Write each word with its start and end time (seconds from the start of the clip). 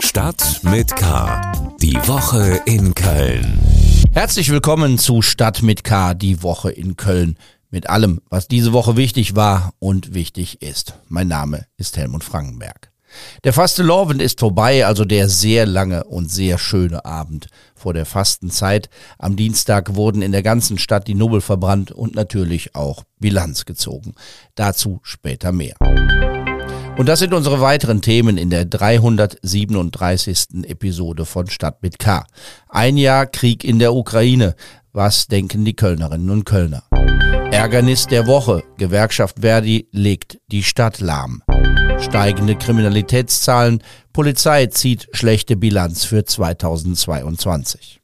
Stadt 0.00 0.60
mit 0.62 0.94
K. 0.96 1.76
Die 1.80 1.96
Woche 2.06 2.60
in 2.66 2.94
Köln. 2.94 3.58
Herzlich 4.12 4.50
willkommen 4.50 4.98
zu 4.98 5.22
Stadt 5.22 5.62
mit 5.62 5.84
K, 5.84 6.14
die 6.14 6.42
Woche 6.42 6.70
in 6.70 6.96
Köln. 6.96 7.36
Mit 7.70 7.88
allem, 7.88 8.20
was 8.28 8.48
diese 8.48 8.72
Woche 8.72 8.96
wichtig 8.96 9.36
war 9.36 9.72
und 9.78 10.14
wichtig 10.14 10.62
ist. 10.62 10.94
Mein 11.08 11.28
Name 11.28 11.66
ist 11.76 11.96
Helmut 11.96 12.24
Frankenberg. 12.24 12.90
Der 13.44 13.52
Fastelovend 13.52 14.22
ist 14.22 14.40
vorbei, 14.40 14.86
also 14.86 15.04
der 15.04 15.28
sehr 15.28 15.66
lange 15.66 16.04
und 16.04 16.30
sehr 16.30 16.58
schöne 16.58 17.04
Abend 17.04 17.48
vor 17.74 17.92
der 17.92 18.06
Fastenzeit. 18.06 18.88
Am 19.18 19.36
Dienstag 19.36 19.94
wurden 19.94 20.22
in 20.22 20.32
der 20.32 20.42
ganzen 20.42 20.78
Stadt 20.78 21.06
die 21.08 21.14
Nubbel 21.14 21.40
verbrannt 21.40 21.92
und 21.92 22.14
natürlich 22.14 22.74
auch 22.74 23.04
Bilanz 23.18 23.64
gezogen. 23.64 24.14
Dazu 24.54 25.00
später 25.02 25.52
mehr. 25.52 25.76
Und 26.98 27.06
das 27.08 27.20
sind 27.20 27.32
unsere 27.32 27.60
weiteren 27.60 28.02
Themen 28.02 28.36
in 28.36 28.50
der 28.50 28.66
337. 28.66 30.64
Episode 30.64 31.24
von 31.24 31.48
Stadt 31.48 31.82
mit 31.82 31.98
K. 31.98 32.26
Ein 32.68 32.98
Jahr 32.98 33.26
Krieg 33.26 33.64
in 33.64 33.78
der 33.78 33.94
Ukraine. 33.94 34.54
Was 34.92 35.26
denken 35.26 35.64
die 35.64 35.74
Kölnerinnen 35.74 36.28
und 36.28 36.44
Kölner? 36.44 36.82
Ärgernis 37.50 38.06
der 38.06 38.26
Woche. 38.26 38.62
Gewerkschaft 38.76 39.40
Verdi 39.40 39.88
legt 39.90 40.38
die 40.48 40.62
Stadt 40.62 41.00
lahm. 41.00 41.42
Steigende 41.98 42.56
Kriminalitätszahlen. 42.56 43.82
Polizei 44.12 44.66
zieht 44.66 45.08
schlechte 45.12 45.56
Bilanz 45.56 46.04
für 46.04 46.24
2022. 46.24 48.00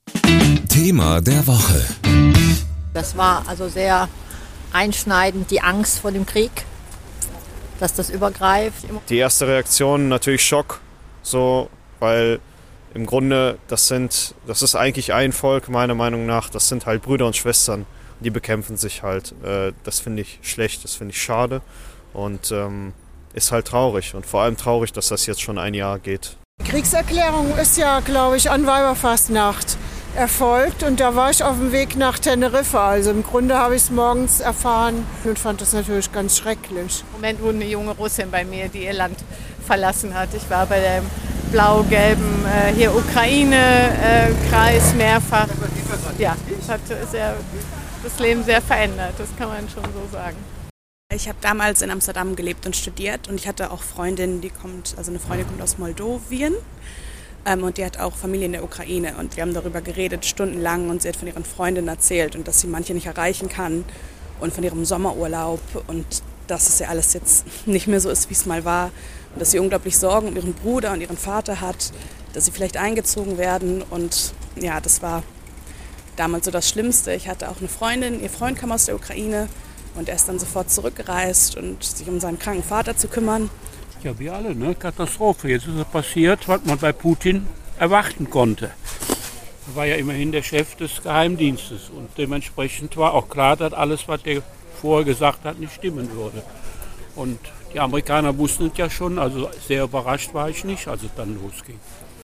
Thema 0.68 1.20
der 1.20 1.46
Woche. 1.46 1.84
Das 2.94 3.16
war 3.18 3.44
also 3.48 3.68
sehr 3.68 4.08
einschneidend, 4.72 5.50
die 5.50 5.60
Angst 5.60 5.98
vor 5.98 6.12
dem 6.12 6.24
Krieg, 6.24 6.50
dass 7.78 7.94
das 7.94 8.10
übergreift. 8.10 8.84
Die 9.08 9.18
erste 9.18 9.46
Reaktion 9.46 10.08
natürlich 10.08 10.44
Schock, 10.44 10.80
so, 11.22 11.70
weil 12.00 12.40
im 12.94 13.06
Grunde 13.06 13.58
das 13.68 13.88
sind, 13.88 14.34
das 14.46 14.62
ist 14.62 14.74
eigentlich 14.74 15.12
ein 15.12 15.32
Volk 15.32 15.68
meiner 15.68 15.94
Meinung 15.94 16.26
nach, 16.26 16.50
das 16.50 16.68
sind 16.68 16.86
halt 16.86 17.02
Brüder 17.02 17.26
und 17.26 17.36
Schwestern, 17.36 17.86
die 18.20 18.30
bekämpfen 18.30 18.76
sich 18.76 19.02
halt. 19.02 19.34
Äh, 19.44 19.72
das 19.84 20.00
finde 20.00 20.22
ich 20.22 20.38
schlecht, 20.42 20.84
das 20.84 20.94
finde 20.94 21.12
ich 21.12 21.22
schade 21.22 21.60
und 22.12 22.50
ähm, 22.50 22.92
ist 23.34 23.52
halt 23.52 23.66
traurig 23.66 24.14
und 24.14 24.26
vor 24.26 24.42
allem 24.42 24.56
traurig, 24.56 24.92
dass 24.92 25.08
das 25.08 25.26
jetzt 25.26 25.42
schon 25.42 25.58
ein 25.58 25.74
Jahr 25.74 25.98
geht. 25.98 26.36
Kriegserklärung 26.64 27.56
ist 27.56 27.78
ja, 27.78 28.00
glaube 28.00 28.36
ich, 28.36 28.50
an 28.50 28.66
Weiberfastnacht 28.66 29.78
erfolgt 30.14 30.82
und 30.82 31.00
da 31.00 31.14
war 31.14 31.30
ich 31.30 31.42
auf 31.42 31.56
dem 31.56 31.72
Weg 31.72 31.96
nach 31.96 32.18
Teneriffa. 32.18 32.88
Also 32.88 33.10
im 33.10 33.22
Grunde 33.22 33.56
habe 33.56 33.76
ich 33.76 33.82
es 33.82 33.90
morgens 33.90 34.40
erfahren 34.40 35.06
und 35.24 35.38
fand 35.38 35.60
das 35.60 35.72
natürlich 35.72 36.12
ganz 36.12 36.38
schrecklich. 36.38 37.04
Im 37.06 37.12
Moment 37.20 37.42
wohnt 37.42 37.56
eine 37.56 37.66
junge 37.66 37.92
Russin 37.92 38.30
bei 38.30 38.44
mir, 38.44 38.68
die 38.68 38.84
ihr 38.84 38.92
Land 38.92 39.18
verlassen 39.66 40.14
hat. 40.14 40.30
Ich 40.34 40.48
war 40.50 40.66
bei 40.66 40.80
dem 40.80 41.04
blau-gelben 41.52 42.44
äh, 42.46 42.72
hier 42.74 42.94
Ukraine-Kreis 42.94 44.92
äh, 44.92 44.96
mehrfach. 44.96 45.48
Ja, 46.18 46.36
das 46.58 46.68
hat 46.68 46.80
sehr, 47.10 47.36
das 48.02 48.18
Leben 48.18 48.42
sehr 48.44 48.60
verändert, 48.60 49.14
das 49.18 49.28
kann 49.36 49.48
man 49.48 49.68
schon 49.68 49.84
so 49.84 50.08
sagen. 50.12 50.36
Ich 51.14 51.26
habe 51.26 51.38
damals 51.40 51.80
in 51.80 51.90
Amsterdam 51.90 52.36
gelebt 52.36 52.66
und 52.66 52.76
studiert 52.76 53.28
und 53.28 53.36
ich 53.36 53.48
hatte 53.48 53.70
auch 53.70 53.80
Freundin, 53.80 54.42
die 54.42 54.50
kommt, 54.50 54.94
also 54.98 55.10
eine 55.10 55.18
Freundin 55.18 55.46
kommt 55.46 55.62
aus 55.62 55.78
Moldawien 55.78 56.52
ähm, 56.52 56.58
und 57.56 57.78
die 57.78 57.84
hat 57.84 57.98
auch 57.98 58.14
Familie 58.14 58.46
in 58.46 58.52
der 58.52 58.64
Ukraine. 58.64 59.14
Und 59.18 59.36
wir 59.36 59.42
haben 59.42 59.54
darüber 59.54 59.80
geredet 59.80 60.26
stundenlang. 60.26 60.90
Und 60.90 61.02
sie 61.02 61.08
hat 61.08 61.16
von 61.16 61.28
ihren 61.28 61.44
Freundinnen 61.44 61.88
erzählt 61.88 62.36
und 62.36 62.46
dass 62.46 62.60
sie 62.60 62.66
manche 62.66 62.94
nicht 62.94 63.06
erreichen 63.06 63.48
kann. 63.48 63.84
Und 64.40 64.52
von 64.52 64.62
ihrem 64.62 64.84
Sommerurlaub. 64.84 65.60
Und 65.86 66.06
dass 66.46 66.68
es 66.68 66.78
ja 66.78 66.88
alles 66.88 67.14
jetzt 67.14 67.44
nicht 67.66 67.86
mehr 67.86 68.00
so 68.00 68.10
ist, 68.10 68.28
wie 68.30 68.34
es 68.34 68.46
mal 68.46 68.64
war. 68.64 68.90
Und 69.34 69.40
dass 69.40 69.50
sie 69.50 69.58
unglaublich 69.58 69.98
Sorgen 69.98 70.28
um 70.28 70.36
ihren 70.36 70.52
Bruder 70.52 70.92
und 70.92 71.00
ihren 71.00 71.16
Vater 71.16 71.60
hat, 71.60 71.92
dass 72.34 72.44
sie 72.44 72.50
vielleicht 72.50 72.76
eingezogen 72.76 73.38
werden. 73.38 73.82
Und 73.82 74.34
ja, 74.60 74.80
das 74.80 75.00
war 75.02 75.22
damals 76.16 76.44
so 76.44 76.50
das 76.50 76.68
Schlimmste. 76.68 77.12
Ich 77.14 77.28
hatte 77.28 77.48
auch 77.48 77.58
eine 77.58 77.68
Freundin, 77.68 78.22
ihr 78.22 78.30
Freund 78.30 78.58
kam 78.58 78.72
aus 78.72 78.84
der 78.84 78.94
Ukraine. 78.94 79.48
Und 79.94 80.08
er 80.08 80.16
ist 80.16 80.28
dann 80.28 80.38
sofort 80.38 80.70
zurückgereist 80.70 81.56
und 81.56 81.82
sich 81.82 82.08
um 82.08 82.20
seinen 82.20 82.38
kranken 82.38 82.62
Vater 82.62 82.96
zu 82.96 83.08
kümmern. 83.08 83.50
Ja, 84.04 84.16
wie 84.18 84.30
alle, 84.30 84.54
ne? 84.54 84.76
Katastrophe. 84.76 85.48
Jetzt 85.48 85.66
ist 85.66 85.74
es 85.74 85.84
passiert, 85.84 86.46
was 86.46 86.64
man 86.64 86.78
bei 86.78 86.92
Putin 86.92 87.46
erwarten 87.78 88.30
konnte. 88.30 88.70
Er 89.66 89.76
war 89.76 89.86
ja 89.86 89.96
immerhin 89.96 90.30
der 90.30 90.42
Chef 90.42 90.76
des 90.76 91.02
Geheimdienstes 91.02 91.90
und 91.90 92.08
dementsprechend 92.16 92.96
war 92.96 93.12
auch 93.14 93.28
klar, 93.28 93.56
dass 93.56 93.72
alles, 93.72 94.06
was 94.06 94.20
er 94.24 94.42
vorher 94.80 95.04
gesagt 95.04 95.44
hat, 95.44 95.58
nicht 95.58 95.74
stimmen 95.74 96.12
würde. 96.12 96.42
Und 97.16 97.40
die 97.74 97.80
Amerikaner 97.80 98.38
wussten 98.38 98.68
es 98.68 98.78
ja 98.78 98.88
schon, 98.88 99.18
also 99.18 99.50
sehr 99.66 99.84
überrascht 99.84 100.32
war 100.32 100.48
ich 100.48 100.64
nicht, 100.64 100.86
als 100.86 101.02
es 101.02 101.10
dann 101.16 101.34
losging. 101.34 101.78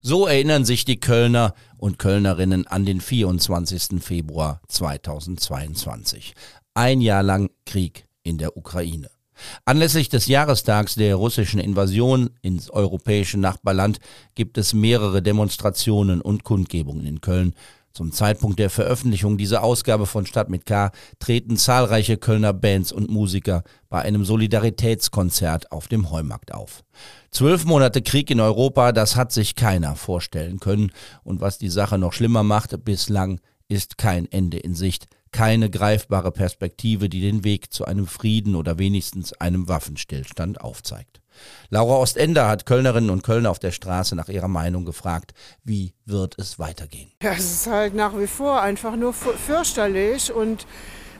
So 0.00 0.26
erinnern 0.26 0.64
sich 0.64 0.84
die 0.84 1.00
Kölner 1.00 1.54
und 1.76 1.98
Kölnerinnen 1.98 2.66
an 2.66 2.86
den 2.86 3.00
24. 3.00 4.02
Februar 4.02 4.62
2022. 4.68 6.34
Ein 6.74 7.00
Jahr 7.02 7.22
lang 7.22 7.50
Krieg 7.66 8.06
in 8.22 8.38
der 8.38 8.56
Ukraine. 8.56 9.10
Anlässlich 9.64 10.08
des 10.08 10.26
Jahrestags 10.26 10.94
der 10.94 11.16
russischen 11.16 11.60
Invasion 11.60 12.30
ins 12.42 12.70
europäische 12.70 13.38
Nachbarland 13.38 13.98
gibt 14.34 14.58
es 14.58 14.74
mehrere 14.74 15.22
Demonstrationen 15.22 16.20
und 16.20 16.44
Kundgebungen 16.44 17.06
in 17.06 17.20
Köln. 17.20 17.54
Zum 17.98 18.12
Zeitpunkt 18.12 18.60
der 18.60 18.70
Veröffentlichung 18.70 19.38
dieser 19.38 19.64
Ausgabe 19.64 20.06
von 20.06 20.24
Stadt 20.24 20.50
mit 20.50 20.66
K 20.66 20.92
treten 21.18 21.56
zahlreiche 21.56 22.16
Kölner 22.16 22.52
Bands 22.52 22.92
und 22.92 23.10
Musiker 23.10 23.64
bei 23.88 24.02
einem 24.02 24.24
Solidaritätskonzert 24.24 25.72
auf 25.72 25.88
dem 25.88 26.10
Heumarkt 26.10 26.54
auf. 26.54 26.84
Zwölf 27.32 27.64
Monate 27.64 28.00
Krieg 28.02 28.30
in 28.30 28.38
Europa, 28.38 28.92
das 28.92 29.16
hat 29.16 29.32
sich 29.32 29.56
keiner 29.56 29.96
vorstellen 29.96 30.60
können. 30.60 30.92
Und 31.24 31.40
was 31.40 31.58
die 31.58 31.70
Sache 31.70 31.98
noch 31.98 32.12
schlimmer 32.12 32.44
macht, 32.44 32.84
bislang 32.84 33.40
ist 33.66 33.98
kein 33.98 34.30
Ende 34.30 34.58
in 34.58 34.74
Sicht 34.74 35.08
keine 35.32 35.70
greifbare 35.70 36.32
Perspektive, 36.32 37.08
die 37.08 37.20
den 37.20 37.44
Weg 37.44 37.72
zu 37.72 37.84
einem 37.84 38.06
Frieden 38.06 38.54
oder 38.54 38.78
wenigstens 38.78 39.32
einem 39.34 39.68
Waffenstillstand 39.68 40.60
aufzeigt. 40.60 41.20
Laura 41.70 41.96
Ostender 41.96 42.48
hat 42.48 42.66
Kölnerinnen 42.66 43.10
und 43.10 43.22
Kölner 43.22 43.50
auf 43.50 43.58
der 43.58 43.70
Straße 43.70 44.16
nach 44.16 44.28
ihrer 44.28 44.48
Meinung 44.48 44.84
gefragt, 44.84 45.34
wie 45.62 45.94
wird 46.04 46.36
es 46.38 46.58
weitergehen? 46.58 47.12
Es 47.20 47.52
ist 47.52 47.66
halt 47.66 47.94
nach 47.94 48.18
wie 48.18 48.26
vor 48.26 48.60
einfach 48.60 48.96
nur 48.96 49.12
fürchterlich 49.12 50.32
und 50.32 50.66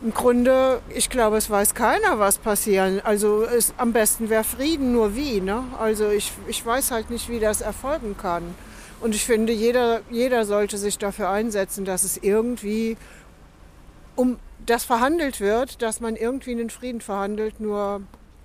im 0.02 0.14
Grunde, 0.14 0.80
ich 0.94 1.10
glaube, 1.10 1.38
es 1.38 1.50
weiß 1.50 1.74
keiner, 1.74 2.20
was 2.20 2.38
passieren. 2.38 3.00
Also 3.02 3.42
es, 3.42 3.74
am 3.78 3.92
besten 3.92 4.30
wäre 4.30 4.44
Frieden, 4.44 4.92
nur 4.92 5.16
wie. 5.16 5.40
Ne? 5.40 5.64
Also 5.78 6.08
ich, 6.10 6.30
ich 6.46 6.64
weiß 6.64 6.92
halt 6.92 7.10
nicht, 7.10 7.28
wie 7.28 7.40
das 7.40 7.60
erfolgen 7.60 8.16
kann. 8.16 8.54
Und 9.00 9.14
ich 9.14 9.24
finde, 9.24 9.52
jeder, 9.52 10.00
jeder 10.10 10.44
sollte 10.44 10.78
sich 10.78 10.98
dafür 10.98 11.30
einsetzen, 11.30 11.84
dass 11.84 12.04
es 12.04 12.16
irgendwie 12.16 12.96
um 14.18 14.38
das 14.66 14.84
verhandelt 14.84 15.40
wird, 15.40 15.80
dass 15.80 16.00
man 16.00 16.16
irgendwie 16.16 16.50
einen 16.50 16.70
Frieden 16.70 17.00
verhandelt. 17.00 17.60
Nur 17.60 18.02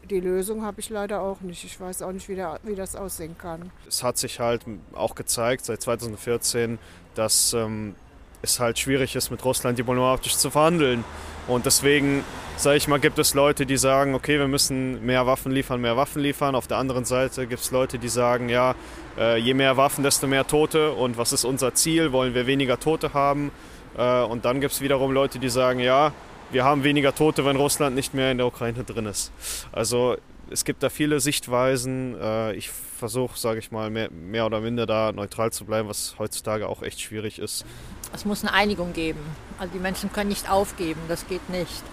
die 0.07 0.19
Lösung 0.19 0.63
habe 0.63 0.79
ich 0.79 0.89
leider 0.89 1.22
auch 1.22 1.41
nicht. 1.41 1.63
Ich 1.63 1.79
weiß 1.79 2.03
auch 2.03 2.11
nicht, 2.11 2.29
wie, 2.29 2.35
der, 2.35 2.59
wie, 2.63 2.75
das 2.75 2.95
aussehen 2.95 3.35
kann. 3.38 3.72
Es 3.88 4.03
hat 4.03 4.17
sich 4.19 4.39
halt 4.39 4.61
auch 4.94 5.16
gezeigt 5.16 5.66
seit 5.66 5.81
2014, 5.81 6.78
dass 7.16 7.53
ähm, 7.53 7.95
es 8.44 8.59
halt 8.59 8.78
schwierig 8.78 9.16
ist, 9.16 9.31
mit 9.31 9.44
Russland 9.44 9.79
diplomatisch 9.79 10.38
zu 10.38 10.51
verhandeln. 10.51 11.03
Und 11.47 11.66
deswegen, 11.66 12.23
sage 12.55 12.78
ich 12.78 12.88
mal, 12.88 13.00
gibt 13.00 13.17
es 13.17 13.34
Leute, 13.34 13.66
die 13.66 13.78
sagen, 13.78 14.13
okay, 14.13 14.38
wir 14.38 14.47
müssen 14.47 15.03
mehr 15.03 15.25
Waffen 15.25 15.51
liefern, 15.51 15.81
mehr 15.81 15.97
Waffen 15.97 16.22
liefern. 16.22 16.53
Auf 16.53 16.67
der 16.67 16.78
anderen 16.78 17.03
Seite 17.03 17.47
gibt 17.47 17.63
es 17.63 17.72
Leute, 17.72 17.97
die 17.97 18.09
sagen, 18.09 18.47
ja, 18.47 18.75
äh, 19.17 19.40
je 19.40 19.55
mehr 19.55 19.75
Waffen, 19.75 20.03
desto 20.03 20.28
mehr 20.28 20.45
Tote. 20.45 20.91
Und 20.91 21.17
was 21.17 21.34
ist 21.34 21.45
unser 21.45 21.73
Ziel? 21.73 22.11
Wollen 22.11 22.35
wir 22.35 22.45
weniger 22.45 22.79
Tote 22.79 23.13
haben? 23.13 23.51
Äh, 23.98 24.24
und 24.24 24.46
dann 24.46 24.62
gibt 24.62 24.74
es 24.74 24.81
wiederum 24.81 25.12
Leute, 25.12 25.40
die 25.40 25.50
sagen, 25.50 25.80
ja, 25.80 26.12
wir 26.52 26.64
haben 26.64 26.84
weniger 26.84 27.16
Tote, 27.16 27.46
wenn 27.46 27.56
Russland 27.56 27.96
nicht 27.96 28.14
mehr 28.14 28.31
in 28.31 28.38
der 28.38 28.48
Ukraine 28.48 28.84
drin 28.84 29.06
ist. 29.06 29.31
Also 29.72 30.18
es 30.50 30.66
gibt 30.66 30.84
da 30.84 30.90
viele 30.90 31.20
Sichtweisen. 31.20 32.16
Äh, 32.20 32.53
ich 32.53 32.70
versuche, 32.70 33.38
sage 33.38 33.59
ich 33.59 33.72
mal, 33.72 33.90
mehr, 33.90 34.09
mehr, 34.12 34.46
oder 34.46 34.59
minder 34.62 34.86
da 34.86 35.12
neutral 35.12 35.52
zu 35.52 35.66
bleiben, 35.66 35.90
was 35.90 36.16
heutzutage 36.20 36.67
auch 36.67 36.84
echt 36.84 37.02
schwierig 37.02 37.40
ist. 37.40 37.66
Es 38.14 38.26
muss 38.26 38.44
eine 38.44 38.53
Einigung 38.53 38.94
geben. 38.94 39.20
Also 39.58 39.73
die 39.73 39.79
Menschen 39.79 40.14
können 40.14 40.29
nicht 40.29 40.50
aufgeben, 40.50 41.02
das 41.08 41.28
geht 41.28 41.50
nicht. 41.50 41.84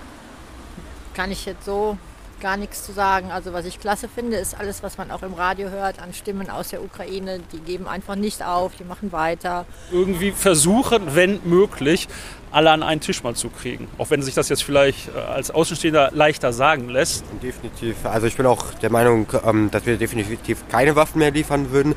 Kann 1.14 1.30
ich 1.30 1.46
jetzt 1.46 1.64
so 1.64 1.96
gar 2.40 2.56
nichts 2.56 2.84
zu 2.84 2.92
sagen. 2.92 3.30
Also 3.30 3.52
was 3.52 3.64
ich 3.66 3.78
klasse 3.78 4.08
finde, 4.08 4.36
ist 4.36 4.58
alles, 4.58 4.82
was 4.82 4.98
man 4.98 5.10
auch 5.10 5.22
im 5.22 5.34
Radio 5.34 5.68
hört 5.68 6.00
an 6.00 6.12
Stimmen 6.12 6.50
aus 6.50 6.68
der 6.68 6.82
Ukraine. 6.82 7.40
Die 7.52 7.60
geben 7.60 7.86
einfach 7.86 8.16
nicht 8.16 8.44
auf, 8.44 8.72
die 8.76 8.84
machen 8.84 9.12
weiter. 9.12 9.66
Irgendwie 9.92 10.32
versuchen, 10.32 11.14
wenn 11.14 11.40
möglich, 11.44 12.08
alle 12.50 12.70
an 12.70 12.82
einen 12.82 13.00
Tisch 13.00 13.22
mal 13.22 13.34
zu 13.34 13.48
kriegen. 13.48 13.88
Auch 13.98 14.10
wenn 14.10 14.22
sich 14.22 14.34
das 14.34 14.48
jetzt 14.48 14.64
vielleicht 14.64 15.08
äh, 15.08 15.18
als 15.18 15.50
Außenstehender 15.50 16.10
leichter 16.12 16.52
sagen 16.52 16.88
lässt. 16.88 17.24
Definitiv. 17.42 18.04
Also 18.04 18.26
ich 18.26 18.36
bin 18.36 18.46
auch 18.46 18.74
der 18.82 18.90
Meinung, 18.90 19.26
ähm, 19.44 19.70
dass 19.70 19.86
wir 19.86 19.96
definitiv 19.96 20.66
keine 20.68 20.96
Waffen 20.96 21.18
mehr 21.18 21.30
liefern 21.30 21.70
würden, 21.70 21.94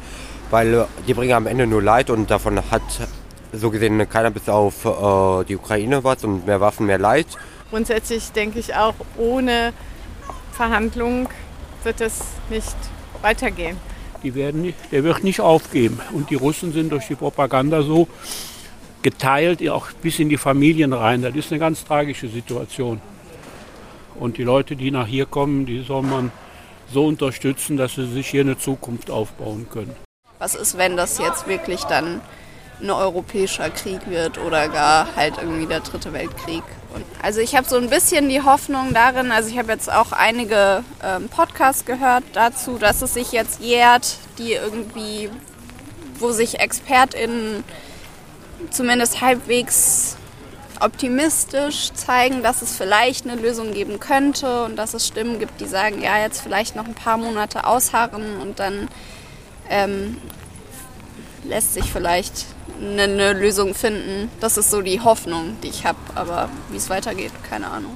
weil 0.52 0.74
äh, 0.74 0.86
die 1.08 1.14
bringen 1.14 1.34
am 1.34 1.48
Ende 1.48 1.66
nur 1.66 1.82
Leid 1.82 2.10
und 2.10 2.30
davon 2.30 2.60
hat 2.70 2.84
so 3.52 3.70
gesehen 3.70 4.08
keiner 4.10 4.32
bis 4.32 4.50
auf 4.50 4.86
äh, 4.86 5.46
die 5.46 5.56
Ukraine 5.56 6.04
was 6.04 6.24
und 6.24 6.46
mehr 6.46 6.60
Waffen, 6.62 6.86
mehr 6.86 6.98
Leid. 7.00 7.28
Grundsätzlich 7.70 8.32
denke 8.32 8.60
ich 8.60 8.76
auch, 8.76 8.94
ohne 9.18 9.74
Verhandlung 10.54 11.28
wird 11.84 12.00
es 12.00 12.22
nicht 12.50 12.76
weitergehen. 13.22 13.78
die 14.24 14.36
werden 14.36 14.62
nicht, 14.62 14.78
der 14.92 15.04
wird 15.04 15.24
nicht 15.24 15.42
aufgeben. 15.42 16.00
Und 16.14 16.30
die 16.30 16.36
Russen 16.36 16.72
sind 16.72 16.92
durch 16.92 17.08
die 17.08 17.16
Propaganda 17.16 17.82
so 17.82 18.08
geteilt, 19.02 19.68
auch 19.70 19.92
bis 20.02 20.20
in 20.20 20.30
die 20.30 20.38
Familien 20.38 20.94
rein. 20.94 21.22
Das 21.22 21.36
ist 21.36 21.52
eine 21.52 21.60
ganz 21.60 21.84
tragische 21.84 22.30
Situation. 22.30 23.02
Und 24.16 24.38
die 24.38 24.44
Leute, 24.44 24.76
die 24.76 24.92
nach 24.92 25.08
hier 25.08 25.26
kommen, 25.26 25.66
die 25.66 25.82
soll 25.82 26.04
man 26.04 26.32
so 26.92 27.06
unterstützen, 27.08 27.76
dass 27.76 27.96
sie 27.96 28.06
sich 28.06 28.28
hier 28.28 28.42
eine 28.42 28.58
Zukunft 28.58 29.10
aufbauen 29.10 29.68
können. 29.70 29.96
Was 30.40 30.56
ist, 30.56 30.78
wenn 30.78 30.96
das 30.96 31.18
jetzt 31.18 31.48
wirklich 31.48 31.84
dann 31.84 32.22
ein 32.82 32.90
europäischer 32.90 33.70
Krieg 33.70 34.02
wird 34.10 34.38
oder 34.38 34.70
gar 34.70 35.16
halt 35.16 35.34
irgendwie 35.42 35.66
der 35.66 35.82
dritte 35.82 36.14
Weltkrieg? 36.14 36.64
Also 37.22 37.40
ich 37.40 37.56
habe 37.56 37.68
so 37.68 37.78
ein 37.78 37.90
bisschen 37.90 38.30
die 38.30 38.42
Hoffnung 38.42 38.94
darin, 38.94 39.32
also 39.32 39.50
ich 39.50 39.58
habe 39.58 39.72
jetzt 39.72 39.92
auch 39.92 40.12
einige 40.12 40.84
ähm, 41.04 41.30
Podcasts 41.30 41.86
gehört 41.86 42.24
dazu, 42.34 42.78
dass 42.78 43.02
es 43.02 43.14
sich 43.14 43.32
jetzt 43.32 43.62
jährt, 43.62 44.18
die 44.38 44.54
irgendwie, 44.54 45.30
wo 46.20 46.32
sich 46.32 46.60
ExpertInnen 46.60 47.64
zumindest 48.70 49.22
halbwegs 49.22 50.18
optimistisch 50.80 51.94
zeigen, 51.94 52.44
dass 52.44 52.62
es 52.62 52.76
vielleicht 52.76 53.26
eine 53.26 53.40
Lösung 53.40 53.74
geben 53.74 54.00
könnte 54.00 54.66
und 54.66 54.76
dass 54.76 54.94
es 54.94 55.08
Stimmen 55.08 55.40
gibt, 55.40 55.62
die 55.62 55.68
sagen, 55.68 56.02
ja, 56.02 56.20
jetzt 56.20 56.42
vielleicht 56.42 56.76
noch 56.76 56.86
ein 56.86 56.94
paar 56.94 57.18
Monate 57.18 57.66
ausharren 57.66 58.42
und 58.42 58.60
dann 58.60 58.90
ähm, 59.70 60.18
lässt 61.44 61.74
sich 61.74 61.86
vielleicht 61.86 62.46
eine, 62.80 63.04
eine 63.04 63.34
Lösung 63.34 63.74
finden. 63.74 64.30
Das 64.40 64.58
ist 64.58 64.72
so 64.72 64.82
die 64.82 65.02
Hoffnung, 65.02 65.58
die 65.64 65.70
ich 65.70 65.86
habe, 65.86 65.98
aber 66.16 66.50
wie 66.70 66.78
es 66.78 66.90
weitergeht, 66.90 67.32
keine 67.44 67.68
Ahnung. 67.68 67.96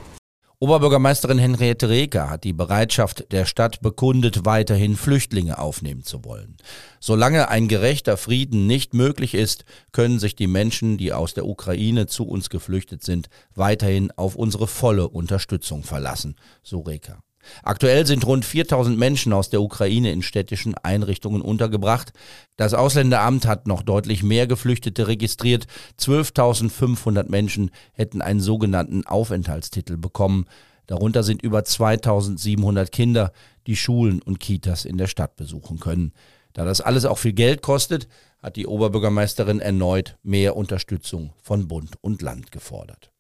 Oberbürgermeisterin 0.60 1.38
Henriette 1.38 1.88
Reker 1.88 2.32
hat 2.32 2.44
die 2.44 2.54
Bereitschaft 2.54 3.32
der 3.32 3.46
Stadt 3.46 3.82
bekundet, 3.82 4.44
weiterhin 4.44 4.96
Flüchtlinge 4.96 5.60
aufnehmen 5.60 6.02
zu 6.02 6.26
wollen. 6.26 6.58
Solange 7.00 7.50
ein 7.50 7.68
gerechter 7.68 8.18
Frieden 8.18 8.66
nicht 8.66 8.96
möglich 8.96 9.36
ist, 9.36 9.66
können 9.92 10.18
sich 10.18 10.36
die 10.36 10.48
Menschen, 10.48 10.98
die 10.98 11.14
aus 11.14 11.36
der 11.36 11.46
Ukraine 11.46 12.08
zu 12.08 12.28
uns 12.28 12.50
geflüchtet 12.50 13.04
sind, 13.04 13.30
weiterhin 13.54 14.12
auf 14.16 14.36
unsere 14.36 14.66
volle 14.66 15.08
Unterstützung 15.08 15.84
verlassen, 15.84 16.36
so 16.64 16.80
Reker. 16.80 17.20
Aktuell 17.64 18.06
sind 18.06 18.26
rund 18.26 18.46
4000 18.46 18.98
Menschen 18.98 19.34
aus 19.34 19.50
der 19.50 19.62
Ukraine 19.62 20.12
in 20.12 20.22
städtischen 20.22 20.76
Einrichtungen 20.76 21.42
untergebracht. 21.42 22.14
Das 22.56 22.74
Ausländeramt 22.74 23.46
hat 23.46 23.68
noch 23.68 23.84
deutlich 23.84 24.24
mehr 24.24 24.48
Geflüchtete 24.48 25.08
registriert. 25.08 25.68
12.500 26.00 27.30
Menschen 27.30 27.72
hätten 27.94 28.22
einen 28.22 28.40
sogenannten 28.40 29.06
Aufenthaltstitel 29.06 29.98
bekommen. 29.98 30.46
Darunter 30.88 31.24
sind 31.24 31.42
über 31.42 31.64
2700 31.64 32.92
Kinder, 32.92 33.32
die 33.68 33.76
Schulen 33.76 34.22
und 34.22 34.40
Kitas 34.40 34.86
in 34.86 34.98
der 34.98 35.08
Stadt 35.08 35.36
besuchen 35.36 35.80
können. 35.80 36.14
Da 36.54 36.66
das 36.66 36.82
alles 36.82 37.06
auch 37.06 37.18
viel 37.18 37.34
Geld 37.34 37.62
kostet, 37.62 38.08
hat 38.40 38.56
die 38.56 38.68
Oberbürgermeisterin 38.68 39.60
erneut 39.60 40.18
mehr 40.24 40.56
Unterstützung 40.56 41.34
von 41.42 41.68
Bund 41.68 41.96
und 42.02 42.22
Land 42.22 42.52
gefordert. 42.52 43.12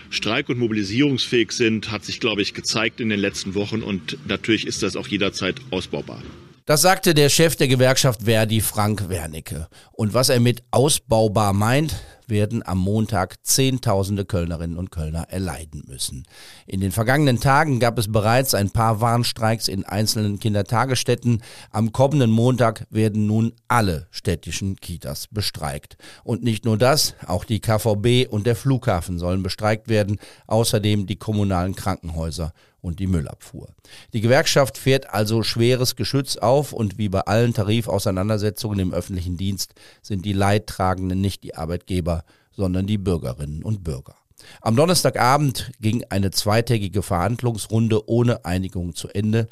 streik- 0.10 0.50
und 0.50 0.58
mobilisierungsfähig 0.58 1.52
sind, 1.52 1.92
hat 1.92 2.06
sich, 2.06 2.20
glaube 2.20 2.42
ich, 2.42 2.54
gezeigt 2.54 3.00
in 3.00 3.10
den 3.10 3.20
letzten 3.20 3.56
Wochen 3.56 3.82
und 3.82 4.18
natürlich 4.28 4.68
ist 4.68 4.84
das 4.84 4.96
auch 4.96 5.08
jederzeit 5.08 5.56
ausbaubar. 5.72 6.22
Das 6.66 6.82
sagte 6.82 7.14
der 7.14 7.30
Chef 7.30 7.56
der 7.56 7.68
Gewerkschaft 7.68 8.24
Verdi, 8.24 8.60
Frank 8.60 9.08
Wernicke. 9.08 9.68
Und 9.92 10.16
was 10.16 10.30
er 10.30 10.40
mit 10.40 10.64
ausbaubar 10.72 11.54
meint, 11.54 11.96
werden 12.28 12.66
am 12.66 12.80
Montag 12.80 13.46
Zehntausende 13.46 14.26
Kölnerinnen 14.26 14.78
und 14.78 14.92
Kölner 14.92 15.28
erleiden 15.30 15.84
müssen. 15.88 16.24
In 16.66 16.80
den 16.80 16.92
vergangenen 16.92 17.40
Tagen 17.40 17.80
gab 17.80 17.98
es 17.98 18.12
bereits 18.12 18.54
ein 18.54 18.70
paar 18.70 19.02
Warnstreiks 19.02 19.68
in 19.68 19.84
einzelnen 19.86 20.40
Kindertagesstätten. 20.40 21.42
Am 21.72 21.92
kommenden 21.92 22.32
Montag 22.32 22.86
werden 22.90 23.28
nun 23.28 23.54
alle 23.68 24.08
städtischen 24.12 24.76
Kitas 24.78 25.28
bestreikt. 25.32 25.98
Und 26.24 26.44
nicht 26.44 26.66
nur 26.66 26.78
das, 26.78 27.16
auch 27.28 27.44
die 27.44 27.60
KVB 27.60 28.28
und 28.30 28.46
der 28.46 28.56
Flughafen 28.56 29.20
sollen 29.20 29.44
bestreikt 29.44 29.90
werden, 29.90 30.20
außerdem 30.48 31.08
die 31.08 31.18
kommunalen 31.18 31.76
Krankenhäuser 31.76 32.54
und 32.86 33.00
die 33.00 33.08
Müllabfuhr. 33.08 33.74
Die 34.14 34.22
Gewerkschaft 34.22 34.78
fährt 34.78 35.12
also 35.12 35.42
schweres 35.42 35.96
Geschütz 35.96 36.38
auf 36.38 36.72
und 36.72 36.98
wie 37.00 37.10
bei 37.10 37.22
allen 37.22 37.54
Tarifauseinandersetzungen 37.54 38.80
im 38.80 38.94
öffentlichen 38.94 39.38
Dienst 39.38 39.74
sind 40.04 40.24
die 40.24 40.34
Leidtragenden 40.34 41.20
nicht 41.20 41.44
die 41.44 41.56
Arbeitgeber, 41.56 42.24
sondern 42.52 42.86
die 42.86 43.00
Bürgerinnen 43.00 43.64
und 43.64 43.84
Bürger. 43.84 44.16
Am 44.62 44.76
Donnerstagabend 44.76 45.72
ging 45.80 46.06
eine 46.10 46.30
zweitägige 46.30 47.02
Verhandlungsrunde 47.02 48.08
ohne 48.08 48.46
Einigung 48.46 48.94
zu 48.94 49.08
Ende. 49.08 49.48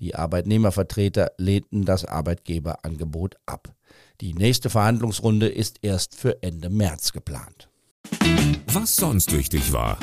Die 0.00 0.14
Arbeitnehmervertreter 0.14 1.32
lehnten 1.36 1.84
das 1.84 2.06
Arbeitgeberangebot 2.06 3.36
ab. 3.44 3.74
Die 4.20 4.32
nächste 4.32 4.70
Verhandlungsrunde 4.70 5.48
ist 5.48 5.80
erst 5.82 6.14
für 6.14 6.42
Ende 6.42 6.70
März 6.70 7.12
geplant. 7.12 7.68
Was 8.70 8.96
sonst 8.96 9.32
wichtig 9.36 9.72
war. 9.72 9.98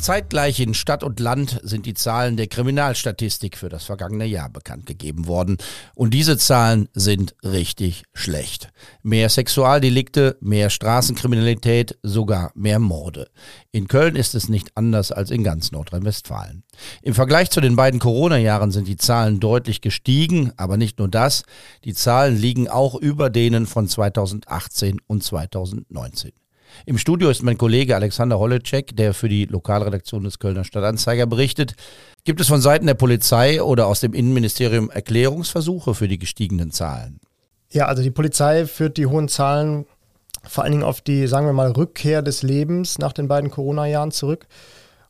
Zeitgleich 0.00 0.60
in 0.60 0.72
Stadt 0.72 1.04
und 1.04 1.20
Land 1.20 1.60
sind 1.62 1.84
die 1.84 1.92
Zahlen 1.92 2.38
der 2.38 2.46
Kriminalstatistik 2.46 3.58
für 3.58 3.68
das 3.68 3.84
vergangene 3.84 4.24
Jahr 4.24 4.48
bekannt 4.48 4.86
gegeben 4.86 5.26
worden. 5.26 5.58
Und 5.94 6.14
diese 6.14 6.38
Zahlen 6.38 6.88
sind 6.94 7.36
richtig 7.44 8.04
schlecht. 8.14 8.72
Mehr 9.02 9.28
Sexualdelikte, 9.28 10.38
mehr 10.40 10.70
Straßenkriminalität, 10.70 11.98
sogar 12.02 12.50
mehr 12.54 12.78
Morde. 12.78 13.28
In 13.72 13.88
Köln 13.88 14.16
ist 14.16 14.34
es 14.34 14.48
nicht 14.48 14.74
anders 14.74 15.12
als 15.12 15.30
in 15.30 15.44
ganz 15.44 15.70
Nordrhein-Westfalen. 15.70 16.64
Im 17.02 17.12
Vergleich 17.14 17.50
zu 17.50 17.60
den 17.60 17.76
beiden 17.76 18.00
Corona-Jahren 18.00 18.70
sind 18.70 18.88
die 18.88 18.96
Zahlen 18.96 19.38
deutlich 19.38 19.82
gestiegen, 19.82 20.52
aber 20.56 20.78
nicht 20.78 20.98
nur 20.98 21.08
das. 21.08 21.42
Die 21.84 21.94
Zahlen 21.94 22.36
liegen 22.36 22.68
auch 22.68 22.94
über 22.94 23.28
denen 23.28 23.66
von 23.66 23.86
2018 23.86 24.98
und 25.06 25.22
2019. 25.22 26.32
Im 26.86 26.98
Studio 26.98 27.30
ist 27.30 27.42
mein 27.42 27.58
Kollege 27.58 27.94
Alexander 27.96 28.38
Holleczek, 28.38 28.96
der 28.96 29.14
für 29.14 29.28
die 29.28 29.44
Lokalredaktion 29.44 30.24
des 30.24 30.38
Kölner 30.38 30.64
Stadtanzeiger 30.64 31.26
berichtet. 31.26 31.74
Gibt 32.24 32.40
es 32.40 32.48
von 32.48 32.60
Seiten 32.60 32.86
der 32.86 32.94
Polizei 32.94 33.62
oder 33.62 33.86
aus 33.86 34.00
dem 34.00 34.14
Innenministerium 34.14 34.90
Erklärungsversuche 34.90 35.94
für 35.94 36.08
die 36.08 36.18
gestiegenen 36.18 36.70
Zahlen? 36.70 37.20
Ja, 37.70 37.86
also 37.86 38.02
die 38.02 38.10
Polizei 38.10 38.66
führt 38.66 38.96
die 38.96 39.06
hohen 39.06 39.28
Zahlen 39.28 39.86
vor 40.44 40.64
allen 40.64 40.72
Dingen 40.72 40.84
auf 40.84 41.00
die, 41.00 41.26
sagen 41.26 41.46
wir 41.46 41.52
mal, 41.52 41.70
Rückkehr 41.70 42.22
des 42.22 42.42
Lebens 42.42 42.98
nach 42.98 43.12
den 43.12 43.28
beiden 43.28 43.50
Corona-Jahren 43.50 44.12
zurück 44.12 44.46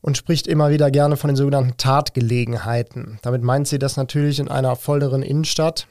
und 0.00 0.16
spricht 0.16 0.46
immer 0.46 0.70
wieder 0.70 0.90
gerne 0.90 1.16
von 1.16 1.28
den 1.28 1.36
sogenannten 1.36 1.76
Tatgelegenheiten. 1.76 3.18
Damit 3.22 3.42
meint 3.42 3.68
sie, 3.68 3.78
dass 3.78 3.96
natürlich 3.96 4.38
in 4.38 4.48
einer 4.48 4.76
volleren 4.76 5.22
Innenstadt 5.22 5.86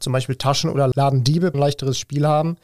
zum 0.00 0.12
Beispiel 0.12 0.36
Taschen- 0.36 0.70
oder 0.70 0.90
Ladendiebe 0.94 1.50
ein 1.52 1.58
leichteres 1.58 1.98
Spiel 1.98 2.26
haben 2.26 2.56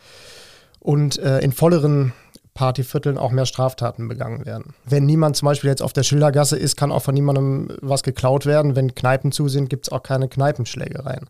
und 0.81 1.19
äh, 1.19 1.41
in 1.41 1.53
volleren 1.53 2.13
Partyvierteln 2.55 3.19
auch 3.19 3.33
mehr 3.33 3.47
Straftaten 3.47 4.09
begangen 4.09 4.47
werden. 4.47 4.75
Wenn 4.85 5.05
niemand 5.05 5.37
zum 5.37 5.47
Beispiel 5.47 5.71
jetzt 5.71 5.83
auf 5.83 5.93
der 5.93 6.05
Schildergasse 6.05 6.57
ist, 6.57 6.77
kann 6.77 6.93
auch 6.93 7.03
von 7.03 7.15
niemandem 7.15 7.69
was 7.83 8.03
geklaut 8.03 8.47
werden. 8.47 8.77
Wenn 8.77 8.95
Kneipen 8.95 9.33
zu 9.33 9.49
sind, 9.49 9.69
gibt 9.69 9.87
es 9.87 9.93
auch 9.93 10.03
keine 10.03 10.29
Kneipenschlägereien. 10.29 11.29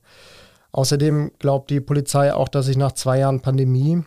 Außerdem 0.73 1.33
glaubt 1.39 1.71
die 1.71 1.81
Polizei 1.81 2.35
auch, 2.35 2.49
dass 2.49 2.67
sich 2.67 2.77
nach 2.77 2.93
zwei 2.93 3.21
Jahren 3.21 3.41
Pandemie 3.41 4.03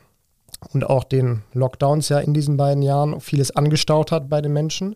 und 0.74 0.86
auch 0.86 1.04
den 1.04 1.44
Lockdowns 1.54 2.10
ja 2.10 2.20
in 2.20 2.34
diesen 2.34 2.58
beiden 2.58 2.84
Jahren 2.84 3.20
vieles 3.20 3.56
angestaut 3.56 4.12
hat 4.12 4.30
bei 4.30 4.42
den 4.42 4.54
Menschen. 4.54 4.96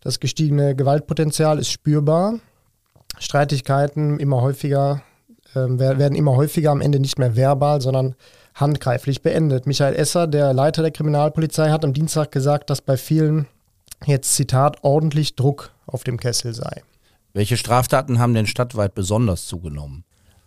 Das 0.00 0.20
gestiegene 0.20 0.76
Gewaltpotenzial 0.76 1.58
ist 1.58 1.70
spürbar. 1.70 2.34
Streitigkeiten 3.18 4.18
immer 4.18 4.42
häufiger 4.42 5.02
äh, 5.54 5.78
werden 5.78 6.14
immer 6.14 6.36
häufiger 6.36 6.70
am 6.70 6.80
Ende 6.80 7.00
nicht 7.00 7.18
mehr 7.18 7.34
verbal, 7.34 7.80
sondern 7.80 8.14
handgreiflich 8.56 9.22
beendet. 9.22 9.66
Michael 9.66 9.94
Esser, 9.94 10.26
der 10.26 10.52
Leiter 10.52 10.82
der 10.82 10.90
Kriminalpolizei, 10.90 11.70
hat 11.70 11.84
am 11.84 11.92
Dienstag 11.92 12.32
gesagt, 12.32 12.70
dass 12.70 12.80
bei 12.80 12.96
vielen 12.96 13.46
jetzt 14.04 14.34
Zitat 14.34 14.82
ordentlich 14.82 15.36
Druck 15.36 15.72
auf 15.86 16.04
dem 16.04 16.18
Kessel 16.18 16.54
sei. 16.54 16.82
Welche 17.32 17.56
Straftaten 17.56 18.18
haben 18.18 18.34
denn 18.34 18.46
stadtweit 18.46 18.94
besonders 18.94 19.46
zugenommen? 19.46 20.04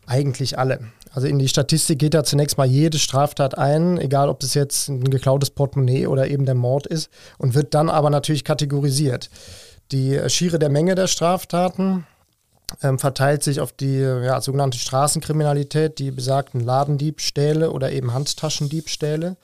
Eigentlich 0.08 0.58
alle. 0.58 0.80
Also 1.12 1.28
in 1.28 1.38
die 1.38 1.48
Statistik 1.48 2.00
geht 2.00 2.16
da 2.16 2.24
zunächst 2.24 2.58
mal 2.58 2.66
jede 2.66 2.98
Straftat 2.98 3.58
ein, 3.58 4.00
egal 4.00 4.30
ob 4.30 4.42
es 4.42 4.56
jetzt 4.56 4.90
ein 4.90 5.04
geklautes 5.04 5.52
Portemonnaie 5.52 6.08
oder 6.08 6.28
eben 6.28 6.46
der 6.46 6.56
Mord 6.56 6.88
ist, 6.88 7.10
und 7.38 7.54
wird 7.54 7.76
dann 7.76 7.90
aber 7.90 8.10
natürlich 8.10 8.44
kategorisiert. 8.44 9.30
Die 9.92 10.20
Schiere 10.30 10.58
der 10.58 10.70
Menge 10.70 10.96
der 10.96 11.08
Straftaten 11.08 12.06
ähm, 12.82 13.00
verteilt 13.00 13.44
sich 13.44 13.60
auf 13.60 13.72
die 13.72 14.00
ja, 14.00 14.42
sogenannte 14.42 14.78
Straßenkriminalität, 14.78 16.00
die 16.00 16.12
besagten 16.12 16.62
Ladendiebstähle 16.62 17.72
oder 17.72 17.92
eben 17.92 18.14
Handtaschendiebstähle. 18.14 19.38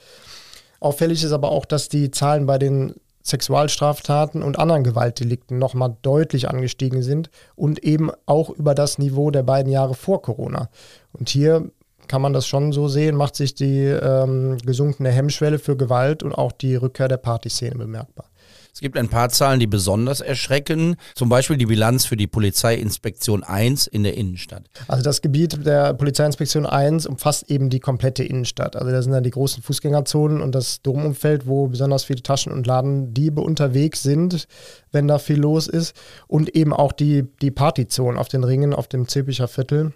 Auffällig 0.79 1.24
ist 1.24 1.32
aber 1.32 1.51
auch, 1.51 1.65
dass 1.65 1.89
die 1.89 2.12
Zahlen 2.12 2.46
bei 2.46 2.58
den 2.58 2.96
Sexualstraftaten 3.24 4.44
und 4.44 4.60
anderen 4.60 4.84
Gewaltdelikten 4.84 5.58
nochmal 5.58 5.98
deutlich 6.03 6.48
angestiegen 6.48 7.01
sind 7.01 7.32
und 7.55 7.84
eben 7.84 8.12
auch 8.27 8.51
über 8.51 8.75
das 8.75 9.00
Niveau 9.00 9.32
der 9.32 9.41
beiden 9.41 9.72
Jahre 9.72 9.96
vor 9.96 10.22
Corona. 10.22 10.70
Und 11.12 11.29
hier 11.29 11.72
kann 12.08 12.22
man 12.22 12.34
das 12.34 12.46
schon 12.46 12.72
so 12.72 12.88
sehen, 12.88 13.15
macht 13.15 13.36
sich 13.36 13.55
die 13.55 13.84
ähm, 13.86 14.58
gesunkene 14.63 15.10
Hemmschwelle 15.10 15.58
für 15.58 15.75
Gewalt 15.75 16.22
und 16.22 16.34
auch 16.34 16.51
die 16.51 16.75
Rückkehr 16.75 17.08
der 17.08 17.17
Partyszene 17.17 17.75
bemerkbar. 17.75 18.27
Es 18.75 18.82
gibt 18.82 18.98
ein 18.98 19.08
paar 19.08 19.29
Zahlen, 19.29 19.62
die 19.62 19.67
besonders 19.67 20.20
erschrecken. 20.20 20.98
Zum 21.13 21.29
Beispiel 21.29 21.55
die 21.55 21.65
Bilanz 21.65 22.03
für 22.03 22.17
die 22.17 22.27
Polizeiinspektion 22.27 23.41
1 23.41 23.88
in 23.88 24.03
der 24.03 24.15
Innenstadt. 24.17 24.63
Also 24.89 25.01
das 25.01 25.22
Gebiet 25.22 25.65
der 25.65 25.94
Polizeiinspektion 25.94 26.65
1 26.65 27.05
umfasst 27.05 27.50
eben 27.50 27.70
die 27.70 27.79
komplette 27.79 28.25
Innenstadt. 28.25 28.75
Also 28.75 28.91
da 28.91 29.01
sind 29.01 29.13
dann 29.13 29.24
die 29.24 29.32
großen 29.32 29.63
Fußgängerzonen 29.63 30.41
und 30.41 30.53
das 30.53 30.82
Domumfeld, 30.82 31.48
wo 31.48 31.67
besonders 31.67 32.03
viele 32.03 32.22
Taschen- 32.22 32.51
und 32.51 32.67
Ladendiebe 32.67 33.39
unterwegs 33.39 34.03
sind, 34.03 34.46
wenn 34.91 35.08
da 35.08 35.20
viel 35.20 35.39
los 35.39 35.70
ist. 35.70 35.96
Und 36.27 36.53
eben 36.53 36.74
auch 36.74 36.91
die, 36.91 37.24
die 37.41 37.51
Partyzonen 37.51 38.20
auf 38.20 38.27
den 38.27 38.44
Ringen, 38.44 38.74
auf 38.74 38.89
dem 38.89 39.08
Zülpicher 39.08 39.48
Viertel. 39.48 39.94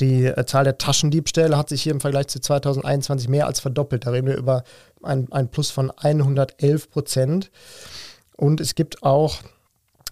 Die 0.00 0.26
äh, 0.26 0.46
Zahl 0.46 0.64
der 0.64 0.78
Taschendiebstähle 0.78 1.56
hat 1.56 1.68
sich 1.68 1.82
hier 1.82 1.92
im 1.92 2.00
Vergleich 2.00 2.28
zu 2.28 2.40
2021 2.40 3.28
mehr 3.28 3.46
als 3.46 3.60
verdoppelt. 3.60 4.06
Da 4.06 4.10
reden 4.10 4.26
wir 4.26 4.36
über 4.36 4.64
ein, 5.02 5.32
ein 5.32 5.50
Plus 5.50 5.70
von 5.70 5.90
111 5.90 6.90
Prozent. 6.90 7.50
Und 8.36 8.60
es 8.60 8.74
gibt 8.74 9.02
auch 9.02 9.38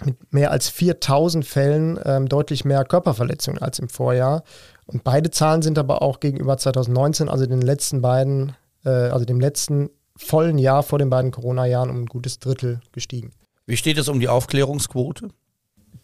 mit 0.04 0.33
mehr 0.33 0.50
als 0.50 0.68
4000 0.68 1.45
Fällen 1.45 1.99
ähm, 2.04 2.28
deutlich 2.28 2.64
mehr 2.64 2.85
Körperverletzungen 2.85 3.62
als 3.62 3.78
im 3.78 3.88
Vorjahr. 3.88 4.42
Und 4.87 5.04
beide 5.04 5.30
Zahlen 5.30 5.62
sind 5.62 5.78
aber 5.78 6.02
auch 6.02 6.21
gegenüber 6.21 6.56
2019, 6.56 7.28
also 7.28 7.47
den 7.47 7.62
letzten 7.62 8.02
beiden, 8.02 8.54
äh, 8.85 8.90
also 8.90 9.25
dem 9.25 9.40
letzten 9.40 9.90
vollen 10.16 10.59
Jahr 10.59 10.83
vor 10.83 10.99
den 10.99 11.11
beiden 11.11 11.30
Corona-Jahren, 11.30 11.90
um 11.90 12.02
ein 12.02 12.06
gutes 12.06 12.38
Drittel 12.38 12.80
gestiegen. 12.92 13.33
Wie 13.66 13.76
steht 13.76 13.99
es 13.99 14.09
um 14.09 14.21
die 14.21 14.28
Aufklärungsquote? 14.28 15.28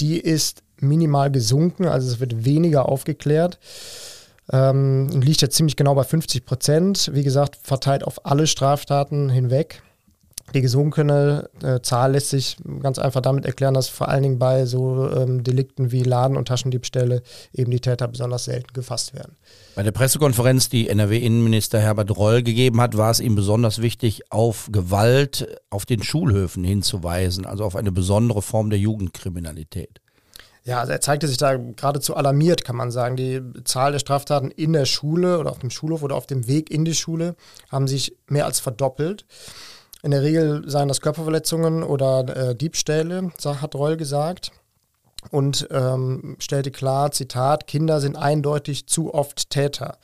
Die 0.01 0.19
ist 0.19 0.63
minimal 0.83 1.31
gesunken, 1.31 1.87
also 1.87 2.09
es 2.09 2.21
wird 2.21 2.45
weniger 2.45 2.89
aufgeklärt. 2.89 3.59
Ähm, 4.51 5.09
liegt 5.09 5.41
jetzt 5.41 5.57
ziemlich 5.57 5.77
genau 5.77 5.95
bei 5.95 6.05
50 6.05 6.45
Prozent. 6.45 7.11
Wie 7.15 7.23
gesagt, 7.23 7.59
verteilt 7.63 8.05
auf 8.05 8.27
alle 8.27 8.47
Straftaten 8.47 9.31
hinweg. 9.31 9.83
Die 10.55 10.61
gesunkene 10.61 11.49
äh, 11.63 11.81
Zahl 11.81 12.13
lässt 12.13 12.29
sich 12.29 12.57
ganz 12.81 12.99
einfach 12.99 13.23
damit 13.23 13.47
erklären, 13.47 13.73
dass 13.73 13.89
vor 13.89 14.09
allen 14.09 14.23
Dingen 14.23 14.39
bei 14.39 14.67
so 14.67 15.09
ähm, 15.11 15.43
Delikten 15.43 15.93
wie 15.93 16.03
Laden- 16.03 16.37
und 16.37 16.49
Taschendiebstähle 16.49 17.23
eben 17.55 17.71
die 17.71 17.81
Täter 17.81 18.07
besonders 18.09 18.45
selten 18.45 18.73
gefasst 18.75 19.15
werden. 19.15 19.37
Bei 19.75 19.83
der 19.83 19.93
Pressekonferenz, 19.93 20.69
die 20.69 20.89
NRW-Innenminister 20.89 21.81
Herbert 21.81 22.15
Reul 22.15 22.43
gegeben 22.43 22.83
hat, 22.83 22.99
war 22.99 23.11
es 23.11 23.21
ihm 23.21 23.35
besonders 23.35 23.81
wichtig, 23.81 24.31
auf 24.31 24.69
Gewalt 24.71 25.47
auf 25.71 25.87
den 25.87 26.03
Schulhöfen 26.03 26.65
hinzuweisen, 26.65 27.47
also 27.47 27.65
auf 27.65 27.75
eine 27.75 27.93
besondere 27.93 28.43
Form 28.43 28.69
der 28.69 28.79
Jugendkriminalität. 28.79 30.02
Ja, 30.65 30.79
also 30.79 30.93
er 30.93 31.01
zeigte 31.01 31.27
sich 31.27 31.39
da 31.39 31.57
geradezu 31.57 32.15
alarmiert, 32.15 32.65
kann 32.65 32.77
man 32.77 32.93
sagen. 32.93 33.17
Die 33.17 33.43
Zahl 33.65 33.93
der 33.93 33.99
Straftaten 33.99 34.51
in 34.53 34.73
der 34.73 34.85
Schule 34.85 35.39
oder 35.39 35.51
auf 35.51 35.59
dem 35.59 35.71
Schulhof 35.71 36.03
oder 36.03 36.15
auf 36.15 36.27
dem 36.27 36.47
Weg 36.47 36.71
in 36.71 36.85
die 36.85 36.95
Schule 36.95 37.35
haben 37.71 37.89
sich 37.89 38.17
mehr 38.29 38.47
als 38.47 38.61
verdoppelt. 38.61 39.27
In 40.03 40.13
der 40.13 40.23
Regel 40.23 40.69
seien 40.69 40.89
das 40.89 41.01
Körperverletzungen 41.01 41.83
oder 41.83 42.51
äh, 42.51 42.55
Diebstähle, 42.55 43.31
hat 43.45 43.75
Reul 43.75 43.97
gesagt. 43.97 44.53
Und 45.31 45.69
ähm, 45.71 46.37
stellte 46.41 46.71
klar, 46.71 47.13
Zitat, 47.13 47.67
Kinder 47.67 48.01
sind 48.01 48.17
eindeutig 48.17 48.89
zu 48.89 49.15
oft 49.15 49.51
Täter. 49.51 49.99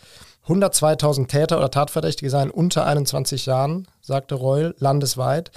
102.000 0.46 1.26
Täter 1.26 1.58
oder 1.58 1.70
Tatverdächtige 1.70 2.30
seien 2.30 2.50
unter 2.50 2.86
21 2.86 3.46
Jahren, 3.46 3.86
sagte 4.00 4.36
Reul, 4.36 4.74
landesweit. 4.78 5.50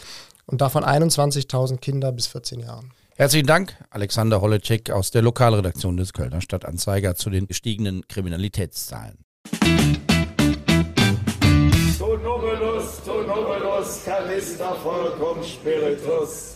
Und 0.48 0.62
davon 0.62 0.84
21.000 0.84 1.78
Kinder 1.78 2.12
bis 2.12 2.28
14 2.28 2.60
Jahren. 2.60 2.92
Herzlichen 3.18 3.48
Dank, 3.48 3.76
Alexander 3.90 4.42
Holleczek 4.42 4.90
aus 4.90 5.12
der 5.12 5.22
Lokalredaktion 5.22 5.98
des 5.98 6.14
Kölner 6.14 6.42
Stadtanzeiger 6.42 7.16
zu 7.16 7.30
den 7.30 7.46
gestiegenen 7.46 8.08
Kriminalitätszahlen. 8.08 9.26
Tonobelus, 12.00 13.04
Tonobelus, 13.06 14.06
Kanister, 14.06 14.76
vollkommen 14.76 15.44
Spiritus. 15.44 16.56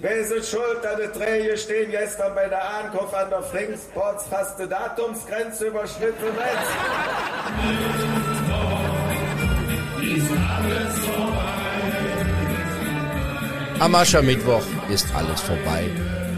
Wer 0.00 0.16
ist 0.16 0.50
schuld 0.50 0.84
an 0.84 0.98
der 0.98 1.12
Träge 1.12 1.56
stehen 1.56 1.90
gestern 1.90 2.34
bei 2.34 2.48
der 2.48 2.62
Ankunft 2.62 3.14
an 3.14 3.30
der 3.30 3.42
Flingsports 3.42 4.26
fast 4.26 4.58
die 4.58 4.68
Datumsgrenze 4.68 5.68
überschritten? 5.68 6.26
Am 13.84 13.94
Aschermittwoch 13.94 14.64
ist 14.88 15.14
alles 15.14 15.42
vorbei. 15.42 15.84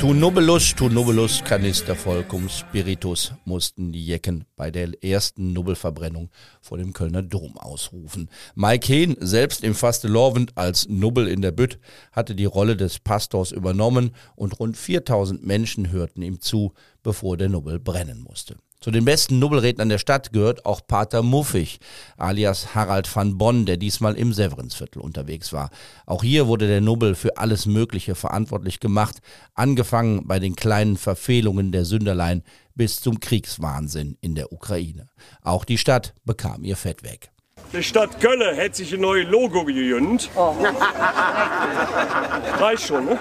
Tu 0.01 0.13
Nobelus, 0.13 0.75
tu 0.75 0.89
Nobelus, 0.89 1.45
Kanister 1.45 1.95
voll 1.95 2.25
cum 2.25 2.49
Spiritus 2.49 3.35
mussten 3.45 3.93
die 3.93 4.05
Jecken 4.05 4.47
bei 4.57 4.73
der 4.73 5.05
ersten 5.05 5.53
Nubbelverbrennung 5.53 6.31
vor 6.61 6.79
dem 6.79 6.93
Kölner 6.93 7.23
Dom 7.23 7.57
ausrufen. 7.57 8.31
Mike 8.57 8.93
Hehn, 8.93 9.17
selbst 9.21 9.63
im 9.63 9.77
Fastelovend 9.77 10.59
als 10.59 10.89
Nubbel 10.89 11.29
in 11.29 11.41
der 11.41 11.53
Bütt, 11.53 11.79
hatte 12.11 12.35
die 12.35 12.47
Rolle 12.47 12.77
des 12.77 12.99
Pastors 12.99 13.53
übernommen 13.53 14.11
und 14.35 14.59
rund 14.59 14.77
4000 14.77 15.47
Menschen 15.47 15.93
hörten 15.93 16.23
ihm 16.23 16.41
zu, 16.41 16.73
bevor 17.05 17.37
der 17.37 17.49
Nubbel 17.49 17.79
brennen 17.79 18.25
musste. 18.29 18.57
Zu 18.81 18.91
den 18.91 19.05
besten 19.05 19.39
Nubbelrednern 19.39 19.89
der 19.89 19.99
Stadt 19.99 20.33
gehört 20.33 20.67
auch 20.67 20.87
Pater 20.87 21.23
Muffig, 21.23 21.81
alias 22.17 22.75
Harald 22.75 23.15
van 23.15 23.39
Bonn, 23.39 23.67
der 23.67 23.79
diesmal 23.79 24.15
im 24.15 24.33
Severinsviertel 24.33 25.01
unterwegs 25.01 25.53
war. 25.53 25.71
Auch 26.05 26.23
hier 26.23 26.47
wurde 26.47 26.67
der 26.67 26.81
Nubbel 26.81 27.15
für 27.15 27.37
alles 27.39 27.67
Mögliche 27.67 28.15
verantwortlich 28.15 28.79
gemacht, 28.79 29.19
angefangen 29.55 30.27
bei 30.27 30.39
den 30.39 30.57
kleinen 30.57 30.97
Verfehlungen 30.97 31.73
der 31.73 31.85
Sünderlein 31.85 32.43
bis 32.75 33.01
zum 33.01 33.19
Kriegswahnsinn 33.21 34.19
in 34.21 34.35
der 34.35 34.53
Ukraine. 34.53 35.09
Auch 35.43 35.65
die 35.65 35.79
Stadt 35.79 36.15
bekam 36.25 36.63
ihr 36.63 36.77
Fett 36.77 37.03
weg. 37.03 37.31
Die 37.77 37.83
Stadt 37.83 38.21
Kölle 38.21 38.55
hätte 38.55 38.77
sich 38.77 38.95
ein 38.95 39.01
neues 39.01 39.29
Logo 39.29 39.65
gegönnt. 39.65 40.31
Oh. 40.35 40.55
Reicht 42.59 42.87
schon, 42.87 43.05
ne? 43.05 43.19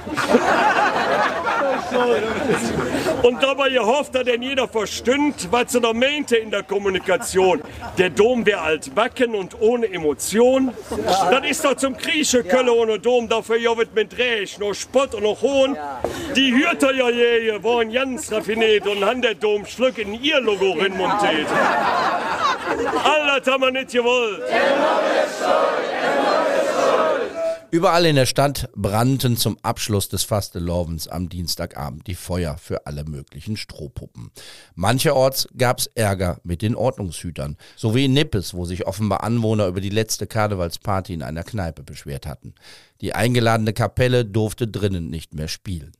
Und 3.21 3.43
dabei 3.43 3.69
gehofft, 3.69 4.15
dass 4.15 4.23
denn 4.23 4.41
jeder 4.41 4.69
verstündt, 4.69 5.49
was 5.51 5.73
sie 5.73 5.81
da 5.81 5.91
meinte 5.91 6.37
in 6.37 6.51
der 6.51 6.63
Kommunikation. 6.63 7.61
Der 7.97 8.09
Dom 8.09 8.45
wäre 8.45 8.61
altbacken 8.61 9.35
und 9.35 9.59
ohne 9.59 9.91
Emotion. 9.91 10.71
Das 11.29 11.49
ist 11.49 11.65
doch 11.65 11.75
zum 11.75 11.97
Grieche 11.97 12.43
Kölle 12.43 12.71
ohne 12.71 12.99
Dom, 12.99 13.27
dafür 13.27 13.57
ja 13.57 13.75
wird 13.75 13.93
mit 13.93 14.17
Dreh, 14.17 14.45
nur 14.59 14.73
Spott 14.73 15.15
und 15.15 15.23
noch 15.23 15.41
Hohn. 15.41 15.77
Die 16.35 16.53
Hürter 16.53 16.93
ja 16.93 17.09
je 17.09 17.61
waren 17.61 17.91
ganz 17.91 18.31
raffiniert 18.31 18.87
und 18.87 19.03
haben 19.03 19.21
der 19.21 19.35
Dom 19.35 19.65
Schluck 19.65 19.97
in 19.97 20.13
ihr 20.13 20.39
Logo 20.39 20.71
remontiert. 20.71 21.47
Alles 22.67 23.47
haben 23.47 23.73
nicht 23.73 23.91
gewollt. 23.91 24.41
Überall 27.75 28.05
in 28.05 28.15
der 28.15 28.25
Stadt 28.25 28.69
brannten 28.73 29.35
zum 29.35 29.57
Abschluss 29.61 30.07
des 30.07 30.23
Fastelovens 30.23 31.09
am 31.09 31.27
Dienstagabend 31.27 32.07
die 32.07 32.15
Feuer 32.15 32.57
für 32.57 32.85
alle 32.85 33.03
möglichen 33.03 33.57
Strohpuppen. 33.57 34.31
Mancherorts 34.75 35.49
gab 35.57 35.79
es 35.79 35.87
Ärger 35.87 36.39
mit 36.45 36.61
den 36.61 36.75
Ordnungshütern, 36.75 37.57
so 37.75 37.93
wie 37.93 38.05
in 38.05 38.13
Nippes, 38.13 38.53
wo 38.53 38.63
sich 38.63 38.87
offenbar 38.87 39.23
Anwohner 39.23 39.67
über 39.67 39.81
die 39.81 39.89
letzte 39.89 40.25
Karnevalsparty 40.25 41.15
in 41.15 41.21
einer 41.21 41.43
Kneipe 41.43 41.83
beschwert 41.83 42.27
hatten. 42.27 42.55
Die 43.01 43.13
eingeladene 43.13 43.73
Kapelle 43.73 44.23
durfte 44.23 44.69
drinnen 44.69 45.09
nicht 45.09 45.33
mehr 45.33 45.49
spielen. 45.49 45.91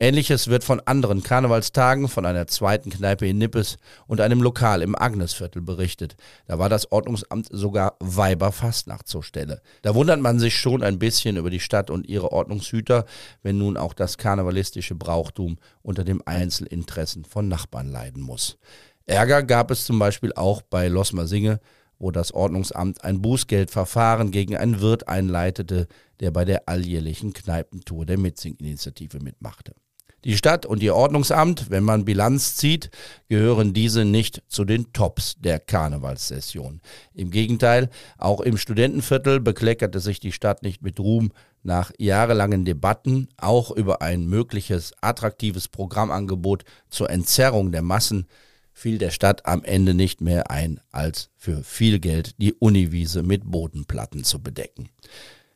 Ähnliches 0.00 0.48
wird 0.48 0.64
von 0.64 0.80
anderen 0.80 1.22
Karnevalstagen, 1.22 2.08
von 2.08 2.26
einer 2.26 2.48
zweiten 2.48 2.90
Kneipe 2.90 3.26
in 3.26 3.38
Nippes 3.38 3.76
und 4.08 4.20
einem 4.20 4.42
Lokal 4.42 4.82
im 4.82 4.98
Agnesviertel 4.98 5.62
berichtet. 5.62 6.16
Da 6.46 6.58
war 6.58 6.68
das 6.68 6.90
Ordnungsamt 6.90 7.48
sogar 7.50 7.96
Weiberfastnacht 8.00 9.06
zur 9.06 9.22
Stelle. 9.22 9.62
Da 9.82 9.94
wundert 9.94 10.20
man 10.20 10.40
sich 10.40 10.56
schon 10.56 10.82
ein 10.82 10.98
bisschen 10.98 11.36
über 11.36 11.50
die 11.50 11.60
Stadt 11.60 11.88
und 11.88 12.08
ihre 12.08 12.32
Ordnungshüter, 12.32 13.04
wenn 13.42 13.58
nun 13.58 13.76
auch 13.76 13.94
das 13.94 14.18
karnevalistische 14.18 14.96
Brauchtum 14.96 15.58
unter 15.82 16.02
dem 16.02 16.20
Einzelinteressen 16.26 17.24
von 17.24 17.46
Nachbarn 17.46 17.88
leiden 17.88 18.22
muss. 18.22 18.58
Ärger 19.06 19.42
gab 19.42 19.70
es 19.70 19.84
zum 19.84 19.98
Beispiel 19.98 20.32
auch 20.32 20.62
bei 20.62 20.88
Losmersinge, 20.88 21.60
wo 21.98 22.10
das 22.10 22.32
Ordnungsamt 22.32 23.04
ein 23.04 23.22
Bußgeldverfahren 23.22 24.32
gegen 24.32 24.56
einen 24.56 24.80
Wirt 24.80 25.06
einleitete, 25.06 25.86
der 26.18 26.32
bei 26.32 26.44
der 26.44 26.68
alljährlichen 26.68 27.32
Kneipentour 27.32 28.04
der 28.04 28.18
Mitzing-Initiative 28.18 29.20
mitmachte. 29.20 29.74
Die 30.24 30.36
Stadt 30.36 30.66
und 30.66 30.82
ihr 30.82 30.94
Ordnungsamt, 30.94 31.70
wenn 31.70 31.82
man 31.82 32.04
Bilanz 32.04 32.54
zieht, 32.54 32.90
gehören 33.28 33.72
diese 33.72 34.04
nicht 34.04 34.42
zu 34.46 34.64
den 34.64 34.92
Tops 34.92 35.34
der 35.38 35.58
Karnevalssession. 35.58 36.80
Im 37.12 37.30
Gegenteil, 37.30 37.90
auch 38.18 38.40
im 38.40 38.56
Studentenviertel 38.56 39.40
bekleckerte 39.40 39.98
sich 39.98 40.20
die 40.20 40.32
Stadt 40.32 40.62
nicht 40.62 40.82
mit 40.82 41.00
Ruhm. 41.00 41.32
Nach 41.64 41.92
jahrelangen 41.98 42.64
Debatten, 42.64 43.28
auch 43.36 43.70
über 43.70 44.02
ein 44.02 44.26
mögliches 44.26 44.92
attraktives 45.00 45.68
Programmangebot 45.68 46.64
zur 46.88 47.10
Entzerrung 47.10 47.72
der 47.72 47.82
Massen, 47.82 48.26
fiel 48.72 48.98
der 48.98 49.10
Stadt 49.10 49.46
am 49.46 49.64
Ende 49.64 49.94
nicht 49.94 50.20
mehr 50.20 50.50
ein, 50.50 50.80
als 50.90 51.30
für 51.36 51.62
viel 51.62 51.98
Geld 51.98 52.34
die 52.38 52.52
Uniwiese 52.54 53.22
mit 53.22 53.42
Bodenplatten 53.44 54.24
zu 54.24 54.42
bedecken. 54.42 54.88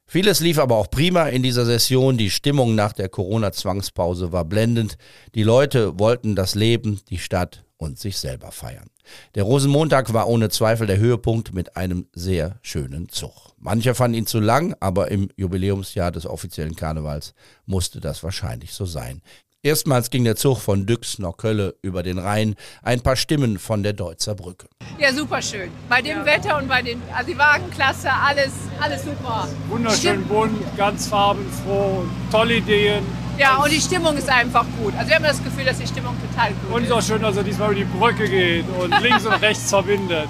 Vieles 0.08 0.38
lief 0.38 0.58
aber 0.60 0.76
auch 0.76 0.88
prima 0.88 1.28
in 1.28 1.42
dieser 1.42 1.64
Session. 1.64 2.16
Die 2.16 2.30
Stimmung 2.30 2.76
nach 2.76 2.92
der 2.92 3.08
Corona-Zwangspause 3.08 4.30
war 4.30 4.44
blendend. 4.44 4.98
Die 5.34 5.42
Leute 5.42 5.98
wollten 5.98 6.36
das 6.36 6.54
Leben, 6.54 7.00
die 7.10 7.18
Stadt 7.18 7.64
und 7.76 7.98
sich 7.98 8.18
selber 8.18 8.52
feiern. 8.52 8.88
Der 9.34 9.42
Rosenmontag 9.42 10.12
war 10.12 10.28
ohne 10.28 10.48
Zweifel 10.48 10.86
der 10.86 10.98
Höhepunkt 10.98 11.52
mit 11.52 11.76
einem 11.76 12.06
sehr 12.12 12.58
schönen 12.62 13.08
Zug. 13.08 13.54
Mancher 13.58 13.94
fand 13.94 14.14
ihn 14.14 14.26
zu 14.26 14.38
lang, 14.38 14.75
aber 14.80 15.10
im 15.10 15.28
Jubiläumsjahr 15.36 16.12
des 16.12 16.25
offiziellen 16.25 16.76
Karnevals 16.76 17.34
musste 17.66 18.00
das 18.00 18.22
wahrscheinlich 18.22 18.72
so 18.72 18.86
sein. 18.86 19.22
Erstmals 19.62 20.10
ging 20.10 20.25
der 20.25 20.36
Zug 20.36 20.58
von 20.58 20.86
Düx 20.86 21.18
nach 21.18 21.36
Kölle 21.36 21.75
über 21.82 22.02
den 22.02 22.18
Rhein. 22.18 22.54
Ein 22.82 23.00
paar 23.00 23.16
Stimmen 23.16 23.58
von 23.58 23.82
der 23.82 23.94
Deutzer 23.94 24.34
Brücke. 24.34 24.68
Ja, 24.98 25.12
super 25.12 25.42
schön. 25.42 25.70
Bei 25.88 26.00
dem 26.00 26.18
ja. 26.18 26.26
Wetter 26.26 26.58
und 26.58 26.68
bei 26.68 26.82
den, 26.82 27.02
also 27.12 27.32
die 27.32 27.38
Wagenklasse, 27.38 28.08
alles, 28.12 28.52
alles 28.80 29.02
super. 29.02 29.48
Wunderschön 29.68 29.98
Stimm 29.98 30.25
bunt, 30.25 30.76
ganz 30.76 31.08
farbenfroh, 31.08 32.04
tolle 32.30 32.56
Ideen. 32.56 33.04
Ja, 33.38 33.56
und 33.56 33.70
die 33.70 33.80
Stimmung 33.80 34.16
ist 34.16 34.30
einfach 34.30 34.64
gut. 34.80 34.94
Also 34.96 35.08
wir 35.08 35.16
haben 35.16 35.25
das 35.25 35.42
Gefühl, 35.42 35.64
dass 35.64 35.78
die 35.78 35.86
Stimmung 35.86 36.16
total 36.20 36.52
gut 36.52 36.62
ist. 36.62 36.75
Und 36.75 36.82
es 36.82 36.88
ist 36.88 36.94
auch 36.94 37.02
schön, 37.02 37.22
dass 37.22 37.36
er 37.36 37.42
diesmal 37.42 37.72
über 37.72 37.80
die 37.80 37.84
Brücke 37.84 38.28
geht 38.28 38.64
und 38.78 39.00
links 39.02 39.26
und 39.26 39.34
rechts 39.34 39.68
verbindet. 39.68 40.28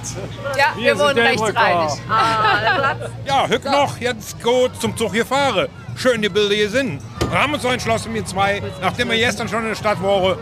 Ja, 0.56 0.73
wir, 0.76 0.85
wir 0.85 0.99
wohnen 0.99 1.18
rechtsreinig. 1.18 1.92
Ah, 2.09 2.97
ja, 3.26 3.49
Hück 3.49 3.64
noch, 3.64 3.99
jetzt 3.99 4.42
gut 4.42 4.71
zum 4.80 4.97
Zug 4.97 5.12
hier 5.12 5.26
fahre. 5.26 5.68
Schön 5.95 6.21
die 6.21 6.28
Bilder 6.28 6.54
hier 6.54 6.71
sind. 6.71 7.00
Wir 7.30 7.42
haben 7.42 7.52
uns 7.54 7.62
so 7.62 7.68
entschlossen, 7.68 8.14
wir 8.14 8.25
zwei, 8.25 8.62
nachdem 8.80 9.11
wir 9.11 9.16
gestern 9.16 9.49
schon 9.49 9.62
in 9.62 9.68
der 9.68 9.75
Stadt 9.75 10.02
waren, 10.02 10.38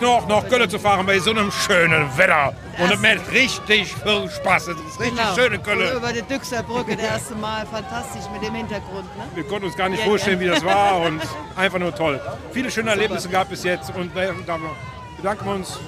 noch 0.00 0.28
nach 0.28 0.48
Köln 0.48 0.68
zu 0.70 0.78
fahren 0.78 1.04
bei 1.04 1.18
so 1.18 1.30
einem 1.30 1.52
schönen 1.52 2.16
Wetter. 2.16 2.54
Und 2.78 2.92
es 2.92 3.00
macht 3.00 3.30
richtig 3.32 3.94
viel 3.94 4.30
Spaß. 4.30 4.68
Es 4.68 4.76
ist 4.78 5.00
richtig 5.00 5.18
genau. 5.18 5.34
schöne 5.34 5.58
Köln. 5.58 5.90
Und 5.90 5.96
über 5.96 6.12
die 6.12 6.22
Düxer 6.22 6.62
Brücke 6.62 6.96
das 6.96 7.04
erste 7.04 7.34
Mal. 7.34 7.66
Fantastisch 7.66 8.22
mit 8.32 8.42
dem 8.42 8.54
Hintergrund. 8.54 9.04
Ne? 9.16 9.24
Wir 9.34 9.44
konnten 9.44 9.66
uns 9.66 9.76
gar 9.76 9.88
nicht 9.88 10.00
ja, 10.00 10.06
vorstellen, 10.06 10.40
ja. 10.40 10.46
wie 10.46 10.50
das 10.54 10.64
war. 10.64 11.00
Und 11.00 11.20
einfach 11.56 11.78
nur 11.78 11.94
toll. 11.94 12.20
Viele 12.52 12.70
schöne 12.70 12.90
Erlebnisse 12.90 13.28
gab 13.28 13.52
es 13.52 13.64
jetzt. 13.64 13.90
Und 13.94 14.12
da 14.16 14.58
bedanken 15.16 15.44
wir 15.44 15.54
uns 15.54 15.78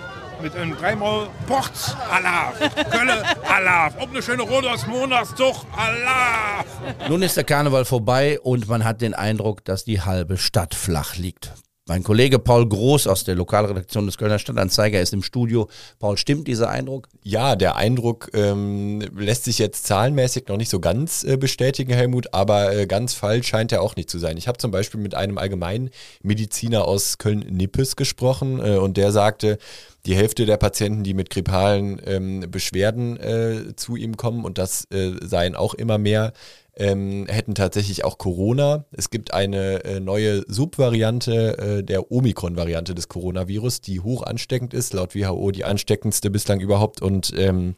mit 0.42 0.56
einem 0.56 0.76
dreimal 0.76 1.28
Ports 1.47 1.94
Alaf, 2.11 2.59
Kölle 2.90 3.23
Alaf, 3.49 3.94
ob 3.99 4.11
eine 4.11 4.23
schöne 4.23 4.42
Rodos 4.42 4.87
Monatszug 4.87 5.56
Alaf. 5.76 6.66
Nun 7.09 7.23
ist 7.23 7.37
der 7.37 7.44
Karneval 7.44 7.85
vorbei 7.85 8.40
und 8.40 8.68
man 8.68 8.85
hat 8.85 9.00
den 9.00 9.14
Eindruck, 9.14 9.64
dass 9.64 9.85
die 9.85 10.00
halbe 10.00 10.38
Stadt 10.38 10.75
flach 10.75 11.16
liegt. 11.16 11.52
Mein 11.90 12.04
Kollege 12.04 12.38
Paul 12.38 12.68
Groß 12.68 13.09
aus 13.09 13.25
der 13.25 13.35
Lokalredaktion 13.35 14.06
des 14.06 14.16
Kölner 14.16 14.38
Stadtanzeiger 14.38 15.00
ist 15.00 15.12
im 15.12 15.25
Studio. 15.25 15.68
Paul, 15.99 16.16
stimmt 16.16 16.47
dieser 16.47 16.70
Eindruck? 16.70 17.09
Ja, 17.25 17.56
der 17.56 17.75
Eindruck 17.75 18.30
ähm, 18.32 19.00
lässt 19.18 19.42
sich 19.42 19.59
jetzt 19.59 19.88
zahlenmäßig 19.88 20.47
noch 20.47 20.56
nicht 20.56 20.68
so 20.68 20.78
ganz 20.78 21.25
äh, 21.25 21.37
bestätigen, 21.37 21.92
Helmut, 21.92 22.32
aber 22.32 22.73
äh, 22.73 22.87
ganz 22.87 23.14
falsch 23.14 23.49
scheint 23.49 23.73
er 23.73 23.82
auch 23.82 23.97
nicht 23.97 24.09
zu 24.09 24.20
sein. 24.20 24.37
Ich 24.37 24.47
habe 24.47 24.59
zum 24.59 24.70
Beispiel 24.70 25.00
mit 25.00 25.16
einem 25.16 25.37
Allgemeinmediziner 25.37 26.85
aus 26.85 27.18
Köln-Nippes 27.18 27.97
gesprochen 27.97 28.61
äh, 28.64 28.76
und 28.76 28.97
der 28.97 29.11
sagte, 29.11 29.59
die 30.06 30.14
Hälfte 30.14 30.47
der 30.47 30.59
Patienten, 30.59 31.02
die 31.02 31.12
mit 31.12 31.28
grippalen 31.28 32.00
ähm, 32.06 32.47
Beschwerden 32.52 33.16
äh, 33.16 33.75
zu 33.75 33.97
ihm 33.97 34.16
kommen, 34.16 34.44
und 34.44 34.59
das 34.59 34.85
äh, 34.92 35.14
seien 35.23 35.56
auch 35.56 35.75
immer 35.75 35.99
mehr, 35.99 36.35
ähm, 36.80 37.26
hätten 37.28 37.54
tatsächlich 37.54 38.04
auch 38.04 38.16
Corona. 38.16 38.87
Es 38.90 39.11
gibt 39.11 39.35
eine 39.35 39.85
äh, 39.85 40.00
neue 40.00 40.44
Subvariante 40.48 41.59
äh, 41.59 41.85
der 41.85 42.11
Omikron-Variante 42.11 42.94
des 42.94 43.09
Coronavirus, 43.09 43.83
die 43.83 44.00
hoch 44.00 44.22
ansteckend 44.22 44.72
ist, 44.72 44.94
laut 44.94 45.14
WHO 45.14 45.50
die 45.50 45.64
ansteckendste 45.64 46.31
bislang 46.31 46.61
überhaupt. 46.61 47.02
Und 47.02 47.35
ähm, 47.37 47.74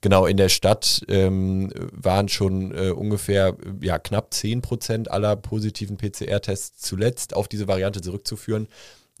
genau 0.00 0.26
in 0.26 0.36
der 0.36 0.48
Stadt 0.48 1.04
ähm, 1.08 1.72
waren 1.92 2.28
schon 2.28 2.72
äh, 2.72 2.90
ungefähr 2.90 3.56
ja, 3.80 3.98
knapp 3.98 4.32
10 4.32 4.62
Prozent 4.62 5.10
aller 5.10 5.34
positiven 5.34 5.96
PCR-Tests 5.96 6.80
zuletzt 6.80 7.34
auf 7.34 7.48
diese 7.48 7.66
Variante 7.66 8.02
zurückzuführen 8.02 8.68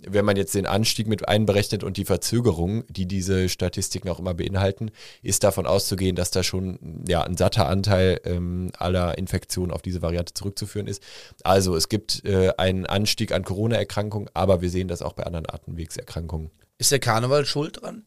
wenn 0.08 0.24
man 0.24 0.36
jetzt 0.36 0.54
den 0.54 0.66
Anstieg 0.66 1.06
mit 1.06 1.28
einberechnet 1.28 1.84
und 1.84 1.96
die 1.96 2.04
Verzögerung, 2.04 2.84
die 2.88 3.06
diese 3.06 3.48
Statistiken 3.48 4.08
auch 4.08 4.18
immer 4.18 4.34
beinhalten, 4.34 4.90
ist 5.22 5.44
davon 5.44 5.66
auszugehen, 5.66 6.16
dass 6.16 6.30
da 6.30 6.42
schon 6.42 7.04
ja, 7.08 7.22
ein 7.22 7.36
satter 7.36 7.68
Anteil 7.68 8.20
ähm, 8.24 8.70
aller 8.78 9.18
Infektionen 9.18 9.72
auf 9.72 9.82
diese 9.82 10.02
Variante 10.02 10.34
zurückzuführen 10.34 10.86
ist. 10.86 11.02
Also 11.42 11.76
es 11.76 11.88
gibt 11.88 12.24
äh, 12.24 12.52
einen 12.56 12.86
Anstieg 12.86 13.32
an 13.32 13.44
Corona-Erkrankungen, 13.44 14.28
aber 14.34 14.60
wir 14.60 14.70
sehen 14.70 14.88
das 14.88 15.02
auch 15.02 15.12
bei 15.12 15.24
anderen 15.24 15.48
Atemwegserkrankungen. 15.48 16.50
Ist 16.78 16.92
der 16.92 16.98
Karneval 16.98 17.46
schuld 17.46 17.82
dran? 17.82 18.04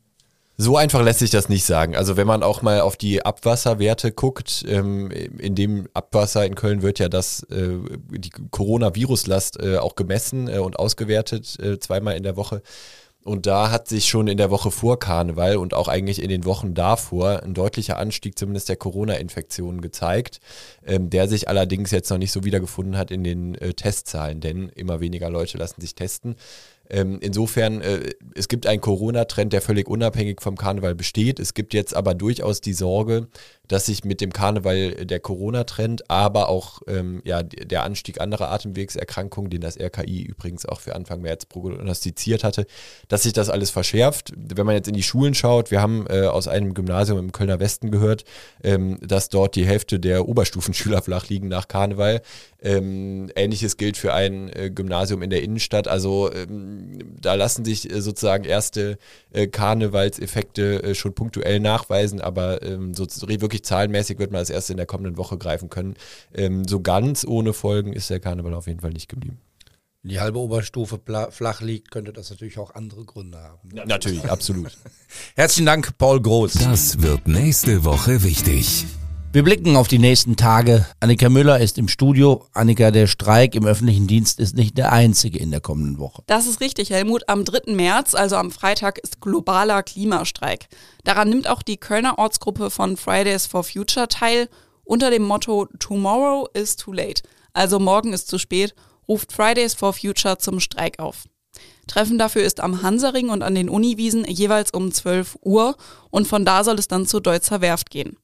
So 0.60 0.76
einfach 0.76 1.04
lässt 1.04 1.20
sich 1.20 1.30
das 1.30 1.50
nicht 1.50 1.66
sagen. 1.66 1.96
Also 1.96 2.18
wenn 2.18 2.26
man 2.26 2.42
auch 2.42 2.64
mal 2.64 2.82
auf 2.82 2.98
die 2.98 3.24
Abwasserwerte 3.24 4.12
guckt, 4.12 4.66
ähm, 4.68 5.12
in 5.12 5.54
dem 5.54 5.88
Abwasser 5.94 6.48
in 6.48 6.56
Köln 6.56 6.82
wird 6.82 6.98
ja 6.98 7.10
das, 7.10 7.44
äh, 7.44 7.78
die 8.10 8.32
Coronaviruslast 8.50 9.62
äh, 9.62 9.78
auch 9.78 9.94
gemessen 9.96 10.48
äh, 10.48 10.58
und 10.58 10.80
ausgewertet, 10.80 11.60
äh, 11.60 11.80
zweimal 11.80 12.18
in 12.18 12.24
der 12.24 12.38
Woche. 12.38 12.64
Und 13.28 13.46
da 13.46 13.72
hat 13.72 13.90
sich 13.90 14.08
schon 14.08 14.30
in 14.30 14.38
der 14.38 14.52
Woche 14.52 14.72
vor 14.72 15.00
Karneval 15.00 15.58
und 15.58 15.74
auch 15.74 15.90
eigentlich 15.90 16.24
in 16.24 16.30
den 16.30 16.46
Wochen 16.46 16.74
davor 16.74 17.44
ein 17.44 17.54
deutlicher 17.54 17.98
Anstieg 18.00 18.40
zumindest 18.40 18.70
der 18.70 18.78
Corona-Infektionen 18.78 19.82
gezeigt, 19.82 20.40
ähm, 20.86 21.10
der 21.10 21.28
sich 21.28 21.50
allerdings 21.50 21.92
jetzt 21.92 22.10
noch 22.10 22.18
nicht 22.18 22.32
so 22.32 22.46
wiedergefunden 22.46 22.98
hat 22.98 23.12
in 23.12 23.26
den 23.26 23.56
äh, 23.56 23.74
Testzahlen, 23.74 24.40
denn 24.40 24.70
immer 24.70 25.02
weniger 25.02 25.30
Leute 25.30 25.58
lassen 25.58 25.82
sich 25.82 25.94
testen. 25.94 26.38
Ähm, 26.90 27.20
insofern, 27.22 27.82
äh, 27.82 28.12
es 28.36 28.48
gibt 28.48 28.66
einen 28.68 28.82
Corona-Trend, 28.82 29.54
der 29.54 29.62
völlig 29.62 29.88
unabhängig 29.88 30.42
vom 30.42 30.56
Karneval 30.56 30.96
besteht. 30.96 31.40
Es 31.40 31.54
gibt 31.54 31.74
jetzt 31.74 31.96
aber 31.96 32.14
durchaus 32.14 32.62
die 32.62 32.74
Sorge, 32.74 33.28
dass 33.68 33.86
sich 33.86 34.04
mit 34.04 34.22
dem 34.22 34.32
Karneval 34.32 35.06
der 35.06 35.20
Corona-Trend, 35.20 36.10
aber 36.10 36.50
auch 36.50 36.82
ähm, 36.88 37.22
ja, 37.26 37.44
der 37.44 37.84
Anstieg 37.84 38.22
anderer 38.22 38.50
Atemwegserkrankungen, 38.52 39.50
den 39.50 39.62
das 39.62 39.80
RKI 39.80 40.24
übrigens 40.24 40.66
auch 40.66 40.80
für 40.80 40.96
Anfang 40.96 41.22
März 41.22 41.46
prognostiziert 41.46 42.44
hatte, 42.44 42.66
dass 43.08 43.24
sich 43.24 43.34
das 43.34 43.50
alles 43.50 43.70
verschärft. 43.70 44.32
Wenn 44.36 44.66
man 44.66 44.76
jetzt 44.76 44.88
in 44.88 44.94
die 44.94 45.04
Schulen 45.04 45.34
schaut, 45.34 45.72
wir 45.72 45.82
haben 45.82 46.06
äh, 46.08 46.28
aus 46.28 46.48
einem 46.48 46.74
Gymnasium 46.74 47.20
im 47.20 47.32
Kölner 47.32 47.60
Westen 47.60 47.92
gehört, 47.92 48.24
ähm, 48.64 48.98
dass 49.02 49.30
dort 49.30 49.56
die 49.56 49.66
Hälfte 49.66 50.00
der 50.00 50.28
Oberstufenschüler 50.28 51.02
flach 51.04 51.28
liegen 51.28 51.48
nach 51.48 51.68
Karneval. 51.68 52.22
Ähm, 52.60 53.30
Ähnliches 53.36 53.78
gilt 53.78 53.98
für 53.98 54.14
ein 54.14 54.50
äh, 54.50 54.72
Gymnasium 54.74 55.22
in 55.22 55.30
der 55.30 55.44
Innenstadt. 55.44 55.88
Also 55.88 56.32
ähm, 56.34 57.16
da 57.20 57.36
lassen 57.36 57.64
sich 57.64 57.92
äh, 57.92 58.02
sozusagen 58.02 58.46
erste 58.46 58.98
äh, 59.32 59.48
Karnevalseffekte 59.48 60.84
äh, 60.84 60.96
schon 60.96 61.14
punktuell 61.14 61.60
nachweisen, 61.60 62.20
aber 62.20 62.64
ähm, 62.64 62.94
so 62.94 63.06
wirklich 63.06 63.57
wirklich 63.58 63.66
zahlenmäßig 63.66 64.20
wird 64.20 64.32
man 64.32 64.42
das 64.42 64.50
erst 64.50 64.70
in 64.70 64.78
der 64.78 64.86
kommenden 64.86 65.18
Woche 65.18 65.38
greifen 65.38 65.70
können. 65.70 65.96
Ähm, 66.34 66.68
so 66.68 66.80
ganz 66.82 67.26
ohne 67.26 67.54
Folgen 67.54 67.94
ist 67.94 68.10
der 68.10 68.20
Karneval 68.20 68.54
auf 68.54 68.68
jeden 68.68 68.80
Fall 68.80 68.92
nicht 68.92 69.10
geblieben. 69.10 69.40
Wenn 70.04 70.12
die 70.12 70.20
halbe 70.20 70.40
Oberstufe 70.40 71.00
flach 71.32 71.62
liegt, 71.62 71.92
könnte 71.92 72.14
das 72.14 72.30
natürlich 72.30 72.60
auch 72.60 72.76
andere 72.76 73.04
Gründe 73.04 73.40
haben. 73.40 73.70
Ja, 73.74 73.86
natürlich, 73.86 74.30
absolut. 74.30 74.78
Herzlichen 75.36 75.66
Dank, 75.66 75.98
Paul 75.98 76.22
Groß. 76.22 76.54
Das 76.54 77.02
wird 77.02 77.28
nächste 77.28 77.84
Woche 77.84 78.24
wichtig. 78.24 78.86
Wir 79.34 79.44
blicken 79.44 79.76
auf 79.76 79.90
die 79.90 80.00
nächsten 80.00 80.38
Tage. 80.38 80.88
Annika 81.02 81.28
Müller 81.30 81.60
ist 81.60 81.78
im 81.78 81.90
Studio. 81.90 82.46
Annika, 82.54 82.92
der 82.92 83.08
Streik 83.08 83.56
im 83.56 83.66
öffentlichen 83.68 84.08
Dienst 84.08 84.40
ist 84.40 84.56
nicht 84.56 84.78
der 84.78 84.94
einzige 84.94 85.38
in 85.38 85.52
der 85.52 85.60
kommenden 85.60 86.00
Woche. 86.00 86.24
Das 86.28 86.48
ist 86.48 86.62
richtig, 86.62 86.90
Helmut. 86.92 87.28
Am 87.28 87.44
3. 87.44 87.74
März, 87.74 88.16
also 88.16 88.38
am 88.38 88.52
Freitag, 88.52 88.98
ist 88.98 89.20
globaler 89.20 89.84
Klimastreik. 89.84 90.68
Daran 91.04 91.30
nimmt 91.30 91.50
auch 91.50 91.62
die 91.62 91.78
Kölner 91.78 92.18
Ortsgruppe 92.18 92.72
von 92.72 92.96
Fridays 92.96 93.46
for 93.46 93.64
Future 93.64 94.08
teil. 94.08 94.48
Unter 94.86 95.12
dem 95.12 95.24
Motto 95.24 95.68
Tomorrow 95.78 96.48
is 96.54 96.78
too 96.78 96.94
late. 96.94 97.22
Also 97.52 97.80
morgen 97.80 98.14
ist 98.14 98.30
zu 98.30 98.40
spät, 98.40 98.74
ruft 99.08 99.34
Fridays 99.34 99.74
for 99.74 99.92
Future 99.92 100.38
zum 100.38 100.62
Streik 100.62 101.00
auf. 101.00 101.26
Treffen 101.88 102.18
dafür 102.18 102.44
ist 102.44 102.62
am 102.62 102.82
Hansaring 102.82 103.30
und 103.30 103.44
an 103.44 103.56
den 103.56 103.70
Uniwiesen 103.70 104.26
jeweils 104.26 104.72
um 104.72 104.92
12 104.92 105.38
Uhr 105.42 105.76
und 106.12 106.28
von 106.28 106.46
da 106.46 106.64
soll 106.64 106.80
es 106.80 106.88
dann 106.88 107.06
zur 107.06 107.22
Deutzer 107.22 107.62
Werft 107.62 107.90
gehen. 107.90 108.18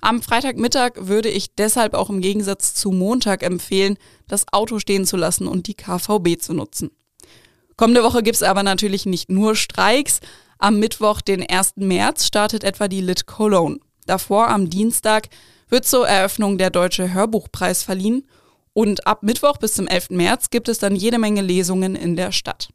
Am 0.00 0.22
Freitagmittag 0.22 0.92
würde 0.96 1.28
ich 1.28 1.54
deshalb 1.54 1.94
auch 1.94 2.10
im 2.10 2.20
Gegensatz 2.20 2.74
zu 2.74 2.90
Montag 2.90 3.42
empfehlen, 3.42 3.96
das 4.28 4.46
Auto 4.52 4.78
stehen 4.78 5.06
zu 5.06 5.16
lassen 5.16 5.46
und 5.46 5.66
die 5.66 5.74
KVB 5.74 6.40
zu 6.40 6.54
nutzen. 6.54 6.90
Kommende 7.76 8.02
Woche 8.02 8.22
gibt 8.22 8.36
es 8.36 8.42
aber 8.42 8.62
natürlich 8.62 9.06
nicht 9.06 9.30
nur 9.30 9.56
Streiks. 9.56 10.20
Am 10.58 10.78
Mittwoch, 10.78 11.20
den 11.20 11.48
1. 11.48 11.74
März, 11.76 12.26
startet 12.26 12.64
etwa 12.64 12.88
die 12.88 13.00
Lit 13.00 13.26
Cologne. 13.26 13.78
Davor 14.06 14.48
am 14.48 14.68
Dienstag 14.68 15.28
wird 15.68 15.86
zur 15.86 16.06
Eröffnung 16.06 16.58
der 16.58 16.70
Deutsche 16.70 17.14
Hörbuchpreis 17.14 17.82
verliehen 17.82 18.26
und 18.72 19.06
ab 19.06 19.22
Mittwoch 19.22 19.56
bis 19.56 19.74
zum 19.74 19.86
11. 19.86 20.10
März 20.10 20.50
gibt 20.50 20.68
es 20.68 20.78
dann 20.78 20.96
jede 20.96 21.18
Menge 21.18 21.42
Lesungen 21.42 21.96
in 21.96 22.16
der 22.16 22.32
Stadt. 22.32 22.70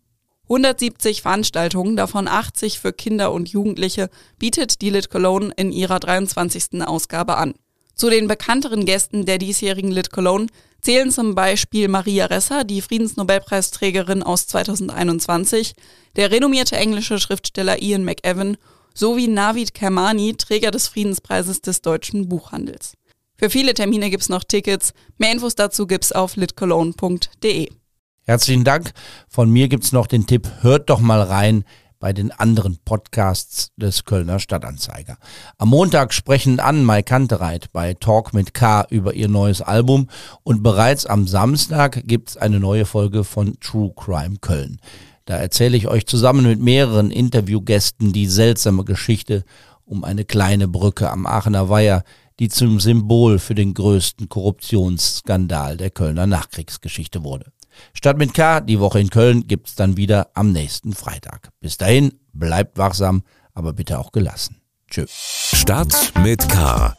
170 0.48 1.24
Veranstaltungen, 1.24 1.96
davon 1.96 2.28
80 2.28 2.80
für 2.80 2.94
Kinder 2.94 3.32
und 3.32 3.50
Jugendliche, 3.50 4.10
bietet 4.38 4.82
die 4.82 4.92
Lit 4.92 5.10
Cologne 5.10 5.52
in 5.58 5.72
ihrer 5.72 6.00
23. 6.00 6.82
Ausgabe 6.86 7.38
an. 7.38 7.56
Zu 7.96 8.10
den 8.10 8.28
bekannteren 8.28 8.86
Gästen 8.86 9.26
der 9.26 9.38
diesjährigen 9.38 9.92
Lit 9.92 10.12
Cologne 10.12 10.48
zählen 10.82 11.10
zum 11.10 11.34
Beispiel 11.34 11.88
Maria 11.88 12.28
Ressa, 12.28 12.64
die 12.64 12.82
Friedensnobelpreisträgerin 12.82 14.22
aus 14.22 14.46
2021, 14.48 15.74
der 16.16 16.30
renommierte 16.30 16.76
englische 16.76 17.18
Schriftsteller 17.18 17.82
Ian 17.82 18.04
McEwan 18.04 18.58
sowie 18.94 19.28
Navid 19.28 19.74
Kermani, 19.74 20.36
Träger 20.36 20.72
des 20.72 20.88
Friedenspreises 20.88 21.62
des 21.62 21.82
deutschen 21.82 22.30
Buchhandels. 22.30 22.94
Für 23.38 23.50
viele 23.50 23.74
Termine 23.74 24.10
gibt's 24.10 24.30
noch 24.30 24.44
Tickets. 24.44 24.94
Mehr 25.18 25.32
Infos 25.32 25.56
dazu 25.56 25.88
gibt's 25.88 26.12
auf 26.12 26.36
litcologne.de. 26.36 27.70
Herzlichen 28.28 28.64
Dank. 28.64 28.92
Von 29.30 29.52
mir 29.52 29.68
gibt's 29.68 29.92
noch 29.92 30.08
den 30.08 30.26
Tipp, 30.26 30.50
hört 30.62 30.90
doch 30.90 31.00
mal 31.00 31.22
rein 31.22 31.64
bei 32.00 32.12
den 32.12 32.32
anderen 32.32 32.80
Podcasts 32.84 33.70
des 33.78 34.04
Kölner 34.04 34.40
Stadtanzeiger. 34.40 35.20
Am 35.60 35.70
Montag 35.70 36.12
sprechen 36.12 36.60
Ann 36.60 36.84
Mai 36.84 37.04
Kantereit 37.04 37.72
bei 37.72 37.94
Talk 37.94 38.34
mit 38.34 38.56
K 38.56 38.88
über 38.90 39.14
ihr 39.14 39.28
neues 39.28 39.62
Album 39.62 40.10
und 40.42 40.64
bereits 40.64 41.06
am 41.06 41.28
Samstag 41.28 42.02
gibt's 42.08 42.36
eine 42.36 42.60
neue 42.60 42.86
Folge 42.86 43.24
von 43.24 43.60
True 43.60 43.94
Crime 43.96 44.38
Köln. 44.42 44.80
Da 45.26 45.38
erzähle 45.38 45.78
ich 45.78 45.88
euch 45.88 46.08
zusammen 46.08 46.48
mit 46.48 46.60
mehreren 46.60 47.12
Interviewgästen 47.12 48.12
die 48.12 48.26
seltsame 48.26 48.86
Geschichte 48.86 49.44
um 49.86 50.04
eine 50.04 50.26
kleine 50.26 50.68
Brücke 50.68 51.12
am 51.12 51.28
Aachener 51.28 51.70
Weiher, 51.70 52.04
die 52.40 52.50
zum 52.50 52.80
Symbol 52.80 53.38
für 53.38 53.54
den 53.54 53.76
größten 53.76 54.30
Korruptionsskandal 54.30 55.78
der 55.78 55.92
Kölner 55.92 56.26
Nachkriegsgeschichte 56.26 57.24
wurde. 57.24 57.52
Stadt 57.94 58.18
mit 58.18 58.34
K, 58.34 58.62
die 58.62 58.80
Woche 58.80 59.00
in 59.00 59.10
Köln, 59.10 59.48
gibt's 59.48 59.76
dann 59.76 59.98
wieder 59.98 60.30
am 60.34 60.52
nächsten 60.52 60.94
Freitag. 60.94 61.50
Bis 61.60 61.78
dahin, 61.78 62.20
bleibt 62.34 62.78
wachsam, 62.78 63.24
aber 63.54 63.74
bitte 63.74 64.00
auch 64.00 64.12
gelassen. 64.12 64.62
Tschüss. 64.90 65.12
Stadt 65.54 66.14
mit 66.24 66.48
K. 66.50 66.96